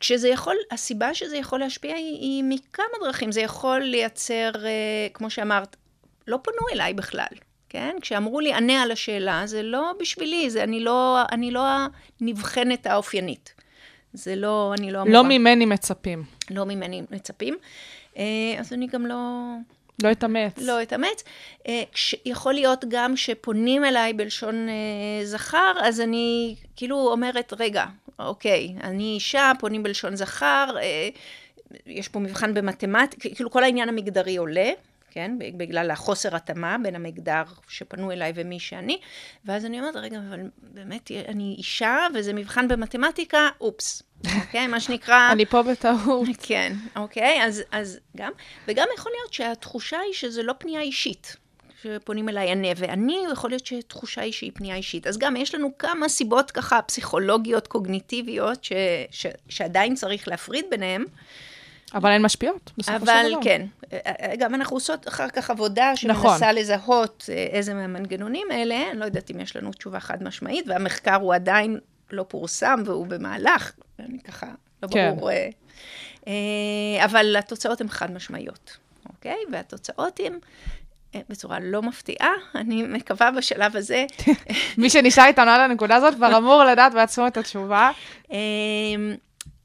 [0.00, 3.32] כשזה יכול, הסיבה שזה יכול להשפיע היא, היא מכמה דרכים.
[3.32, 4.70] זה יכול לייצר, אה,
[5.14, 5.76] כמו שאמרת,
[6.28, 7.26] לא פנו אליי בכלל,
[7.68, 7.96] כן?
[8.00, 11.62] כשאמרו לי, ענה על השאלה, זה לא בשבילי, זה אני לא, אני לא
[12.20, 13.53] הנבחנת האופיינית.
[14.14, 15.12] זה לא, אני לא אמורה.
[15.12, 16.24] לא ממני מצפים.
[16.50, 17.54] לא ממני מצפים.
[18.16, 18.24] אה,
[18.58, 19.16] אז אני גם לא,
[20.02, 20.58] לא אתאמץ.
[20.58, 21.24] לא אתאמץ.
[21.68, 21.82] אה,
[22.24, 27.84] יכול להיות גם שפונים אליי בלשון אה, זכר, אז אני כאילו אומרת, רגע,
[28.18, 30.76] אוקיי, אני אישה, פונים בלשון זכר,
[31.86, 34.70] יש פה מבחן במתמטיקה, כאילו כל העניין המגדרי עולה.
[35.14, 38.98] כן, בגלל החוסר התאמה בין המגדר שפנו אליי ומי שאני,
[39.44, 44.02] ואז אני אומרת, רגע, אבל באמת, אני אישה וזה מבחן במתמטיקה, אופס,
[44.40, 44.66] אוקיי?
[44.66, 45.28] מה שנקרא...
[45.32, 46.28] אני פה בטעות.
[46.48, 48.32] כן, אוקיי, אז, אז גם,
[48.68, 51.36] וגם יכול להיות שהתחושה היא שזה לא פנייה אישית.
[51.82, 55.06] שפונים אליי ענה, ואני, יכול להיות שתחושה היא שהיא פנייה אישית.
[55.06, 58.72] אז גם יש לנו כמה סיבות ככה פסיכולוגיות, קוגניטיביות, ש,
[59.10, 61.04] ש, שעדיין צריך להפריד ביניהן,
[61.94, 63.12] אבל הן משפיעות, בסופו של דבר.
[63.32, 63.66] אבל כן,
[64.38, 66.54] גם אנחנו עושות אחר כך עבודה שמנסה נכון.
[66.54, 71.14] לזהות אה, איזה מהמנגנונים האלה, אני לא יודעת אם יש לנו תשובה חד משמעית, והמחקר
[71.14, 71.78] הוא עדיין
[72.10, 74.46] לא פורסם והוא במהלך, אני ככה,
[74.82, 75.14] לא כן.
[75.16, 75.30] ברור.
[75.30, 75.48] אה,
[76.26, 78.76] אה, אבל התוצאות הן חד משמעיות,
[79.08, 79.38] אוקיי?
[79.52, 80.38] והתוצאות הן,
[81.28, 84.06] בצורה לא מפתיעה, אני מקווה בשלב הזה,
[84.78, 87.90] מי שנשאר איתנו על הנקודה הזאת כבר אמור לדעת בעצמו את התשובה.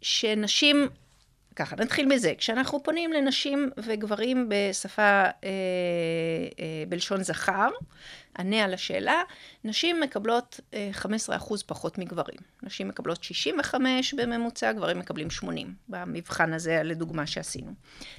[0.02, 0.88] שנשים,
[1.60, 7.70] ככה, נתחיל מזה, כשאנחנו פונים לנשים וגברים בשפה, אה, אה, בלשון זכר,
[8.38, 9.22] ענה על השאלה,
[9.64, 12.40] נשים מקבלות אה, 15% פחות מגברים.
[12.64, 17.72] נשים מקבלות 65 בממוצע, גברים מקבלים 80, במבחן הזה, לדוגמה שעשינו.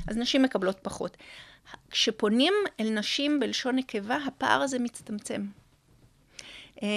[0.09, 1.17] אז נשים מקבלות פחות.
[1.91, 5.43] כשפונים אל נשים בלשון נקבה, הפער הזה מצטמצם.
[6.83, 6.89] אה,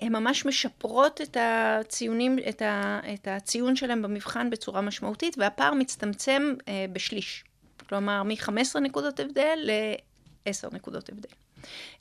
[0.00, 6.54] הן ממש משפרות את הציונים, את, ה, את הציון שלהם במבחן בצורה משמעותית, והפער מצטמצם
[6.68, 7.44] אה, בשליש.
[7.88, 11.28] כלומר, מ-15 נקודות הבדל ל-10 נקודות הבדל.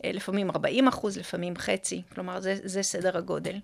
[0.03, 3.55] אה, לפעמים 40 אחוז, לפעמים חצי, כלומר, זה, זה סדר הגודל.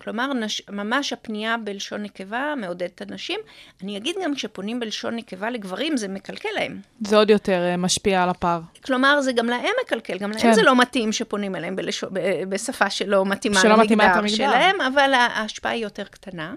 [0.00, 0.62] כלומר, נש...
[0.70, 3.40] ממש הפנייה בלשון נקבה מעודדת את הנשים.
[3.82, 6.80] אני אגיד גם, כשפונים בלשון נקבה לגברים, זה מקלקל להם.
[7.00, 8.60] זה עוד יותר אה, משפיע על הפער.
[8.84, 10.52] כלומר, זה גם להם מקלקל, גם להם כן.
[10.52, 14.36] זה לא מתאים שפונים אליהם בלשון, ב- בשפה שלא מתאימה שלא מתאימה את למגדר המגדר.
[14.36, 16.54] שלהם, אבל ההשפעה היא יותר קטנה,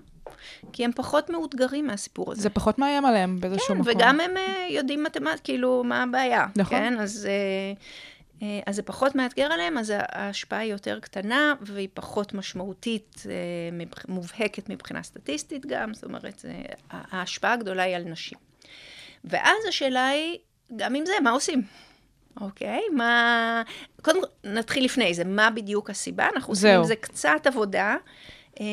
[0.73, 2.41] כי הם פחות מאותגרים מהסיפור הזה.
[2.41, 3.93] זה פחות מאיים עליהם באיזשהו כן, מקום.
[3.95, 6.45] וגם הם אה, יודעים מתמטית, כאילו, מה הבעיה.
[6.55, 6.77] נכון.
[6.77, 7.73] כן, אז, אה,
[8.65, 14.69] אז זה פחות מאתגר עליהם, אז ההשפעה היא יותר קטנה, והיא פחות משמעותית, אה, מובהקת
[14.69, 16.45] מבחינה סטטיסטית גם, זאת אומרת,
[16.89, 18.37] ההשפעה הגדולה היא על נשים.
[19.23, 20.37] ואז השאלה היא,
[20.75, 21.61] גם עם זה, מה עושים?
[22.41, 23.61] אוקיי, מה...
[24.01, 26.27] קודם כל, נתחיל לפני זה, מה בדיוק הסיבה?
[26.35, 26.69] אנחנו עושים.
[26.79, 27.95] עם זה קצת עבודה.
[28.59, 28.65] אה,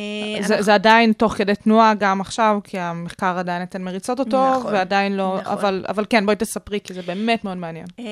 [0.43, 4.51] זה, אנחנו- זה עדיין תוך כדי תנועה גם עכשיו, כי המחקר עדיין אתן מריצות אותו,
[4.59, 5.53] נכון, ועדיין לא, נכון.
[5.53, 7.87] אבל, אבל כן, בואי תספרי, כי זה באמת מאוד מעניין.
[7.99, 8.05] אמ,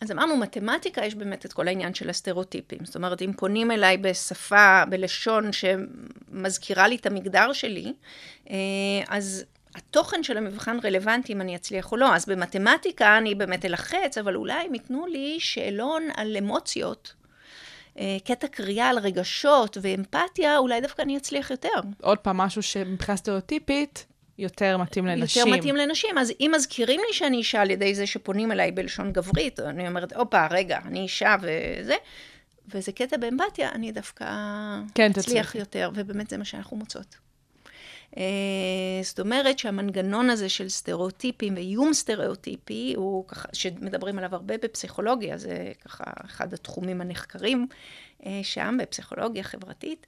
[0.00, 2.78] אז אמרנו, מתמטיקה, יש באמת את כל העניין של הסטריאוטיפים.
[2.84, 7.92] זאת אומרת, אם פונים אליי בשפה, בלשון שמזכירה לי את המגדר שלי,
[8.50, 8.56] אה,
[9.08, 9.44] אז
[9.76, 12.14] התוכן של המבחן רלוונטי אם אני אצליח או לא.
[12.14, 17.12] אז במתמטיקה אני באמת אלחץ, אבל אולי הם ייתנו לי שאלון על אמוציות.
[17.98, 21.68] אה, קטע קריאה על רגשות ואמפתיה, אולי דווקא אני אצליח יותר.
[22.02, 24.06] עוד פעם, משהו שמבחינה סטריאוטיפית
[24.38, 25.46] יותר מתאים לנשים.
[25.46, 26.18] יותר מתאים לנשים.
[26.18, 30.12] אז אם מזכירים לי שאני אישה על ידי זה שפונים אליי בלשון גברית, אני אומרת,
[30.12, 31.94] הופה, רגע, אני אישה וזה,
[32.68, 34.24] וזה קטע באמפתיה, אני דווקא
[34.94, 35.58] כן, אצליח תצליחי.
[35.58, 37.23] יותר, ובאמת זה מה שאנחנו מוצאות.
[38.16, 38.22] אה,
[39.02, 45.72] זאת אומרת שהמנגנון הזה של סטריאוטיפים ואיום סטריאוטיפי, הוא ככה, שמדברים עליו הרבה בפסיכולוגיה, זה
[45.84, 47.66] ככה אחד התחומים הנחקרים
[48.26, 50.06] אה, שם, בפסיכולוגיה חברתית,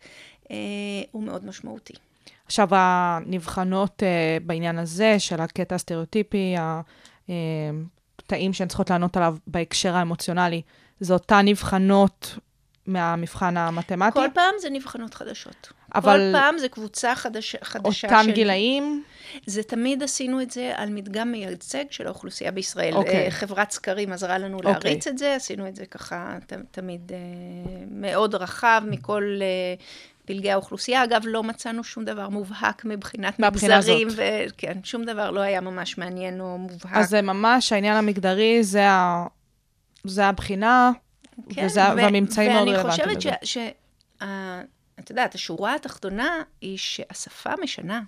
[0.51, 0.57] אה,
[1.11, 1.95] הוא מאוד משמעותי.
[2.47, 6.55] עכשיו, הנבחנות uh, בעניין הזה של הקטע הסטריאוטיפי,
[8.19, 10.63] הקטעים שהן צריכות לענות עליו בהקשר האמוציונלי,
[11.01, 12.39] זה אותן נבחנות
[12.87, 14.13] מהמבחן המתמטי?
[14.13, 15.73] כל פעם זה נבחנות חדשות.
[15.95, 18.31] אבל- כל פעם זה קבוצה חדש, חדשה אותם של...
[18.33, 19.03] גילאים?
[19.47, 22.95] זה תמיד עשינו את זה על מדגם מייצג של האוכלוסייה בישראל.
[22.95, 23.25] אוקיי.
[23.25, 24.73] אה, חברת סקרים עזרה לנו אוקיי.
[24.73, 27.19] להריץ את זה, עשינו את זה ככה ת, תמיד אה,
[27.91, 29.47] מאוד רחב מכל אה,
[30.25, 31.05] פלגי האוכלוסייה.
[31.05, 34.09] אגב, לא מצאנו שום דבר מובהק מבחינת מגזרים.
[34.09, 34.19] הזאת.
[34.19, 36.93] וכן, שום דבר לא היה ממש מעניין או מובהק.
[36.93, 39.27] אז זה ממש, העניין המגדרי, זה, ה...
[40.05, 40.91] זה הבחינה,
[41.39, 43.37] וזה, כן, ו- והממצאים מאוד ואני רלוונטיים חושבת לזה.
[43.43, 43.59] ש...
[43.59, 44.23] ש...
[45.01, 48.01] את יודעת, השורה התחתונה היא שהשפה משנה.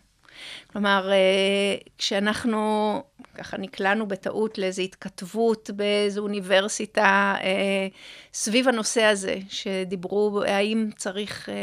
[0.72, 3.02] כלומר, אה, כשאנחנו
[3.34, 7.88] ככה נקלענו בטעות לאיזו התכתבות באיזו אוניברסיטה אה,
[8.32, 11.54] סביב הנושא הזה, שדיברו האם צריך, אה,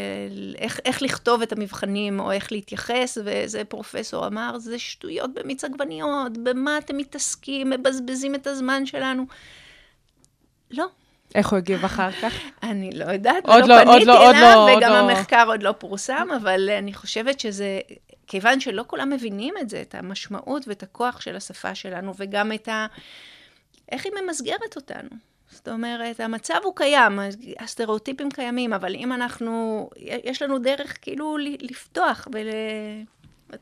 [0.57, 6.37] איך, איך לכתוב את המבחנים או איך להתייחס, ואיזה פרופסור אמר, זה שטויות במיץ עגבניות,
[6.37, 9.25] במה אתם מתעסקים, מבזבזים את הזמן שלנו.
[10.71, 10.85] לא,
[11.35, 12.33] איך הוא הגיב אחר כך?
[12.63, 14.97] אני לא יודעת, עוד לא, לא, עוד פניתי לא, עוד אליו, לא, עוד וגם לא.
[14.97, 17.79] המחקר עוד לא פורסם, אבל אני חושבת שזה,
[18.27, 22.67] כיוון שלא כולם מבינים את זה, את המשמעות ואת הכוח של השפה שלנו, וגם את
[22.67, 22.87] ה...
[23.91, 25.09] איך היא ממסגרת אותנו.
[25.51, 27.19] זאת אומרת, המצב הוא קיים,
[27.59, 32.47] הסטריאוטיפים קיימים, אבל אם אנחנו, יש לנו דרך כאילו לפתוח ול...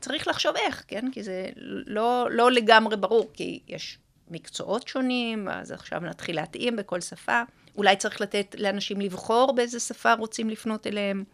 [0.00, 1.10] צריך לחשוב איך, כן?
[1.12, 1.46] כי זה
[1.86, 3.98] לא, לא לגמרי ברור, כי יש
[4.30, 7.42] מקצועות שונים, אז עכשיו נתחיל להתאים בכל שפה.
[7.76, 11.24] אולי צריך לתת לאנשים לבחור באיזה שפה רוצים לפנות אליהם.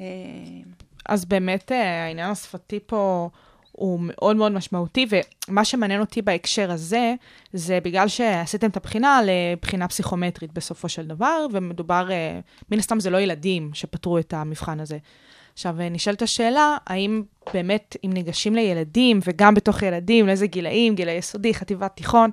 [0.00, 0.06] אה,
[1.06, 3.28] אז באמת אה, העניין השפתי פה
[3.72, 5.06] הוא מאוד מאוד משמעותי,
[5.48, 7.14] ומה שמעניין אותי בהקשר הזה,
[7.52, 13.10] זה בגלל שעשיתם את הבחינה לבחינה פסיכומטרית בסופו של דבר, ומדובר, אה, מן הסתם זה
[13.10, 14.98] לא ילדים שפתרו את המבחן הזה.
[15.54, 17.22] עכשיו, אה, נשאלת השאלה, האם
[17.54, 22.30] באמת, אם ניגשים לילדים, וגם בתוך ילדים, לאיזה גילאים, גילי יסודי, חטיבת תיכון,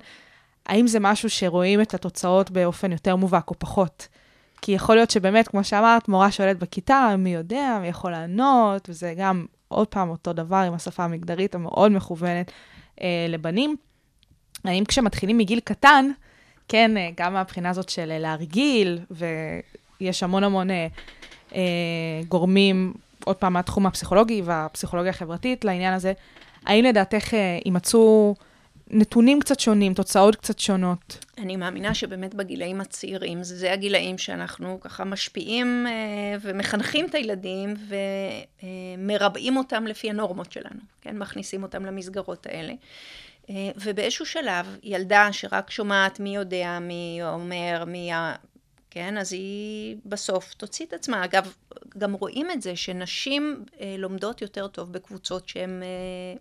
[0.66, 4.08] האם זה משהו שרואים את התוצאות באופן יותר מובהק או פחות?
[4.62, 9.14] כי יכול להיות שבאמת, כמו שאמרת, מורה שואלת בכיתה, מי יודע, מי יכול לענות, וזה
[9.16, 12.52] גם, עוד פעם, אותו דבר עם השפה המגדרית המאוד מכוונת
[13.02, 13.76] אה, לבנים.
[14.64, 16.10] האם כשמתחילים מגיל קטן,
[16.68, 18.98] כן, אה, גם מהבחינה הזאת של אה, להרגיל,
[20.00, 20.86] ויש המון המון אה,
[21.54, 22.94] אה, גורמים,
[23.24, 26.12] עוד פעם, מהתחום הפסיכולוגי והפסיכולוגיה החברתית לעניין הזה,
[26.66, 28.34] האם לדעתך אה, יימצאו
[28.90, 31.24] נתונים קצת שונים, תוצאות קצת שונות?
[31.38, 35.92] אני מאמינה שבאמת בגילאים הצעירים, זה, הגילאים שאנחנו ככה משפיעים אה,
[36.40, 37.74] ומחנכים את הילדים
[39.02, 41.18] ומרבעים אותם לפי הנורמות שלנו, כן?
[41.18, 42.72] מכניסים אותם למסגרות האלה.
[43.50, 48.10] אה, ובאיזשהו שלב, ילדה שרק שומעת מי יודע, מי אומר, מי.
[48.94, 51.24] כן, אז היא בסוף תוציא את עצמה.
[51.24, 51.52] אגב,
[51.98, 55.88] גם רואים את זה שנשים אה, לומדות יותר טוב בקבוצות שהן אה.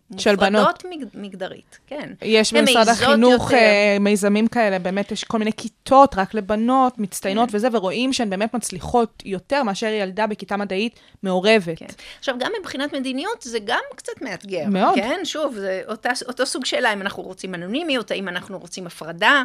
[0.10, 2.14] מופרדות מג, מגדרית, כן.
[2.22, 3.54] יש במשרד החינוך.
[3.54, 7.58] אה, מיזמים כאלה, באמת יש כל מיני כיתות רק לבנות, מצטיינות כן.
[7.58, 11.78] וזה, ורואים שהן באמת מצליחות יותר מאשר ילדה בכיתה מדעית מעורבת.
[11.78, 11.86] כן.
[12.20, 14.66] עכשיו, גם מבחינת מדיניות, זה גם קצת מאתגר.
[14.70, 14.96] מאוד.
[14.96, 19.44] כן, שוב, זה אותה, אותו סוג שאלה, אם אנחנו רוצים אנונימיות, האם אנחנו רוצים הפרדה.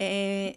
[0.00, 0.06] אה,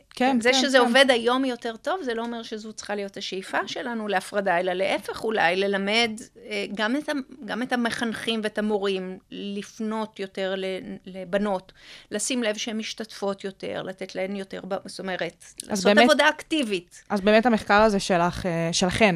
[0.10, 0.84] כן, זה כן, שזה כן.
[0.84, 5.24] עובד היום יותר טוב, זה לא אומר שזו צריכה להיות השאיפה שלנו להפרדה, אלא להפך
[5.24, 6.12] אולי, ללמד
[6.50, 7.10] אה, גם את,
[7.46, 10.66] גם את המחנכים ואת המורים לפנות יותר ל-
[11.06, 11.72] לבנות,
[12.12, 17.04] לשים לב שהן משתתפות יותר, לתת להן יותר, זאת אומרת, לעשות באמת- עבודה אקטיבית.
[17.10, 19.16] אז באמת המחקר הזה שלך, אה, שלכן,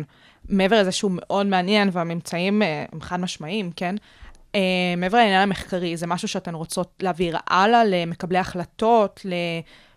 [0.49, 2.61] מעבר לזה שהוא מאוד מעניין והממצאים
[2.91, 3.95] הם חד משמעיים, כן?
[4.55, 4.59] אה,
[4.97, 9.19] מעבר לעניין המחקרי, זה משהו שאתן רוצות להעביר הלאה למקבלי החלטות,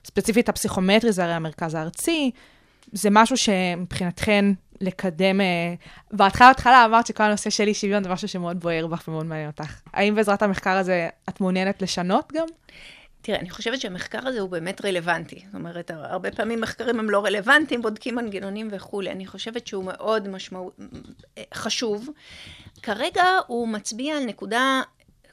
[0.06, 2.30] ספציפית הפסיכומטרי, זה הרי המרכז הארצי,
[2.92, 4.44] זה משהו שמבחינתכן
[4.80, 5.74] לקדם, אה,
[6.10, 9.50] בהתחלה בהתחלה אמרת שכל הנושא של אי שוויון זה משהו שמאוד בוער בך ומאוד מעניין
[9.50, 9.80] אותך.
[9.92, 12.46] האם בעזרת המחקר הזה את מעוניינת לשנות גם?
[13.22, 15.42] תראה, אני חושבת שהמחקר הזה הוא באמת רלוונטי.
[15.46, 19.10] זאת אומרת, הרבה פעמים מחקרים הם לא רלוונטיים, בודקים מנגנונים וכולי.
[19.10, 20.78] אני חושבת שהוא מאוד משמעות,
[21.54, 22.08] חשוב.
[22.82, 24.82] כרגע הוא מצביע על נקודה,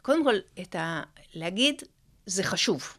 [0.01, 1.01] קודם כל, את ה...
[1.34, 1.82] להגיד,
[2.26, 2.97] זה חשוב.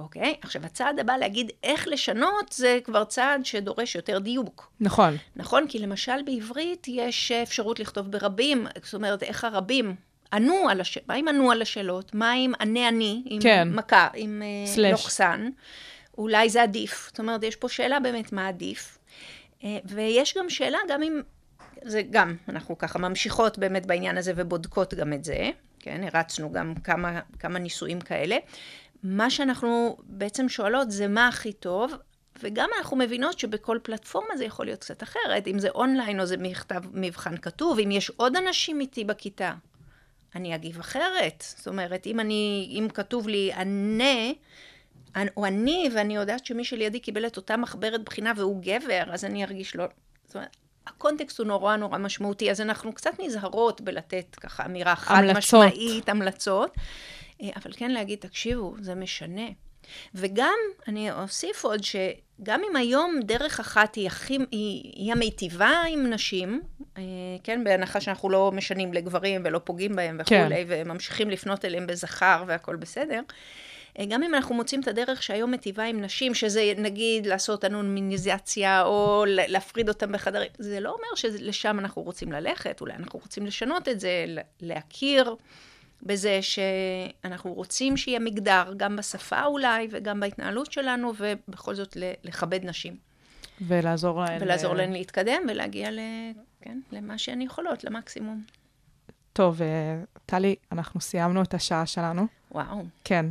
[0.00, 0.34] אוקיי?
[0.42, 4.72] עכשיו, הצעד הבא להגיד איך לשנות, זה כבר צעד שדורש יותר דיוק.
[4.80, 5.16] נכון.
[5.36, 5.68] נכון?
[5.68, 9.94] כי למשל בעברית יש אפשרות לכתוב ברבים, זאת אומרת, איך הרבים
[10.32, 12.14] ענו על השאלות, מה אם ענו על השאלות?
[12.14, 13.68] מה אם ענה אני, עם כן.
[13.72, 14.42] מכה, עם
[14.78, 14.90] אה.
[14.90, 15.48] לוחסן?
[16.18, 17.06] אולי זה עדיף.
[17.08, 18.98] זאת אומרת, יש פה שאלה באמת מה עדיף.
[19.64, 21.20] אה, ויש גם שאלה, גם אם,
[21.82, 26.74] זה גם, אנחנו ככה ממשיכות באמת בעניין הזה ובודקות גם את זה, כן, הרצנו גם
[26.74, 28.36] כמה, כמה ניסויים כאלה.
[29.02, 31.92] מה שאנחנו בעצם שואלות זה מה הכי טוב,
[32.42, 36.36] וגם אנחנו מבינות שבכל פלטפורמה זה יכול להיות קצת אחרת, אם זה אונליין או זה
[36.36, 39.54] מכתב מבחן כתוב, אם יש עוד אנשים איתי בכיתה,
[40.34, 41.44] אני אגיב אחרת.
[41.56, 44.32] זאת אומרת, אם אני, אם כתוב לי ענה,
[45.36, 49.44] או אני, ואני יודעת שמי שלידי קיבל את אותה מחברת בחינה והוא גבר, אז אני
[49.44, 49.84] ארגיש לא...
[50.26, 55.14] זאת אומרת, הקונטקסט הוא נורא נורא משמעותי, אז אנחנו קצת נזהרות בלתת ככה אמירה חד.
[55.36, 56.74] משמעית, המלצות,
[57.56, 59.46] אבל כן להגיד, תקשיבו, זה משנה.
[60.14, 60.56] וגם,
[60.88, 66.62] אני אוסיף עוד, שגם אם היום דרך אחת היא, הכי, היא, היא המיטיבה עם נשים,
[66.96, 67.02] אה,
[67.42, 70.82] כן, בהנחה שאנחנו לא משנים לגברים ולא פוגעים בהם וכולי, כן.
[70.86, 73.20] וממשיכים לפנות אליהם בזכר והכל בסדר,
[73.98, 78.82] אה, גם אם אנחנו מוצאים את הדרך שהיום מיטיבה עם נשים, שזה נגיד לעשות אנונימיזציה
[78.82, 83.88] או להפריד אותם בחדרים, זה לא אומר שלשם אנחנו רוצים ללכת, אולי אנחנו רוצים לשנות
[83.88, 84.24] את זה,
[84.60, 85.36] להכיר
[86.02, 92.96] בזה שאנחנו רוצים שיהיה מגדר, גם בשפה אולי וגם בהתנהלות שלנו, ובכל זאת לכבד נשים.
[93.60, 94.42] ולעזור להן.
[94.42, 95.98] ולעזור אה, להן להתקדם ולהגיע ל...
[96.62, 98.42] כן, למה שהן יכולות, למקסימום.
[99.32, 99.66] טוב, אה,
[100.26, 102.26] טלי, אנחנו סיימנו את השעה שלנו.
[102.52, 102.82] וואו.
[103.04, 103.26] כן.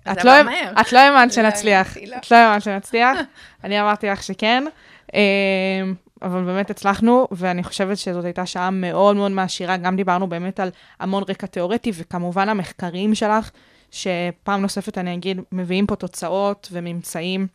[0.00, 0.72] את עבר לא, מהר.
[0.80, 1.96] את לא האמנת לא שנצליח.
[1.96, 2.16] לא.
[2.16, 3.18] את לא האמנת שנצליח.
[3.64, 4.64] אני אמרתי לך שכן.
[6.22, 9.76] אבל באמת הצלחנו, ואני חושבת שזאת הייתה שעה מאוד מאוד מעשירה.
[9.76, 13.50] גם דיברנו באמת על המון רקע תיאורטי, וכמובן המחקרים שלך,
[13.90, 17.46] שפעם נוספת אני אגיד, מביאים פה תוצאות וממצאים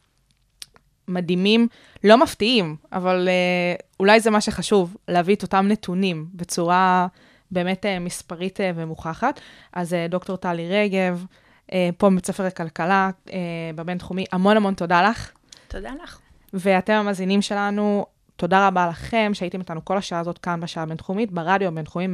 [1.07, 1.67] מדהימים,
[2.03, 7.07] לא מפתיעים, אבל אה, אולי זה מה שחשוב, להביא את אותם נתונים בצורה
[7.51, 9.39] באמת אה, מספרית אה, ומוכחת.
[9.73, 11.25] אז אה, דוקטור טלי רגב,
[11.73, 13.39] אה, פה מבית ספר לכלכלה, אה,
[13.75, 15.31] בבינתחומי, המון המון תודה לך.
[15.67, 16.19] תודה לך.
[16.53, 18.05] ואתם המאזינים שלנו,
[18.35, 22.07] תודה רבה לכם שהייתם איתנו כל השעה הזאת כאן בשעה הבינתחומית, ברדיו הבינתחומי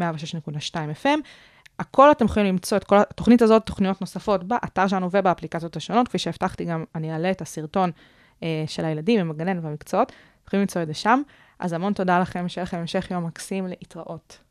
[0.52, 1.20] 106.2 FM.
[1.80, 6.08] הכל אתם יכולים למצוא את כל התוכנית הזאת, תוכניות נוספות, באתר שלנו ובאפליקציות השונות.
[6.08, 7.92] כפי שהבטחתי גם, אני אעלה את הסרטון
[8.44, 10.12] אה, של הילדים עם הגנן והמקצועות.
[10.48, 11.22] יכולים למצוא את זה שם.
[11.60, 14.49] אז המון תודה לכם, שיהיה לכם המשך יום מקסים להתראות.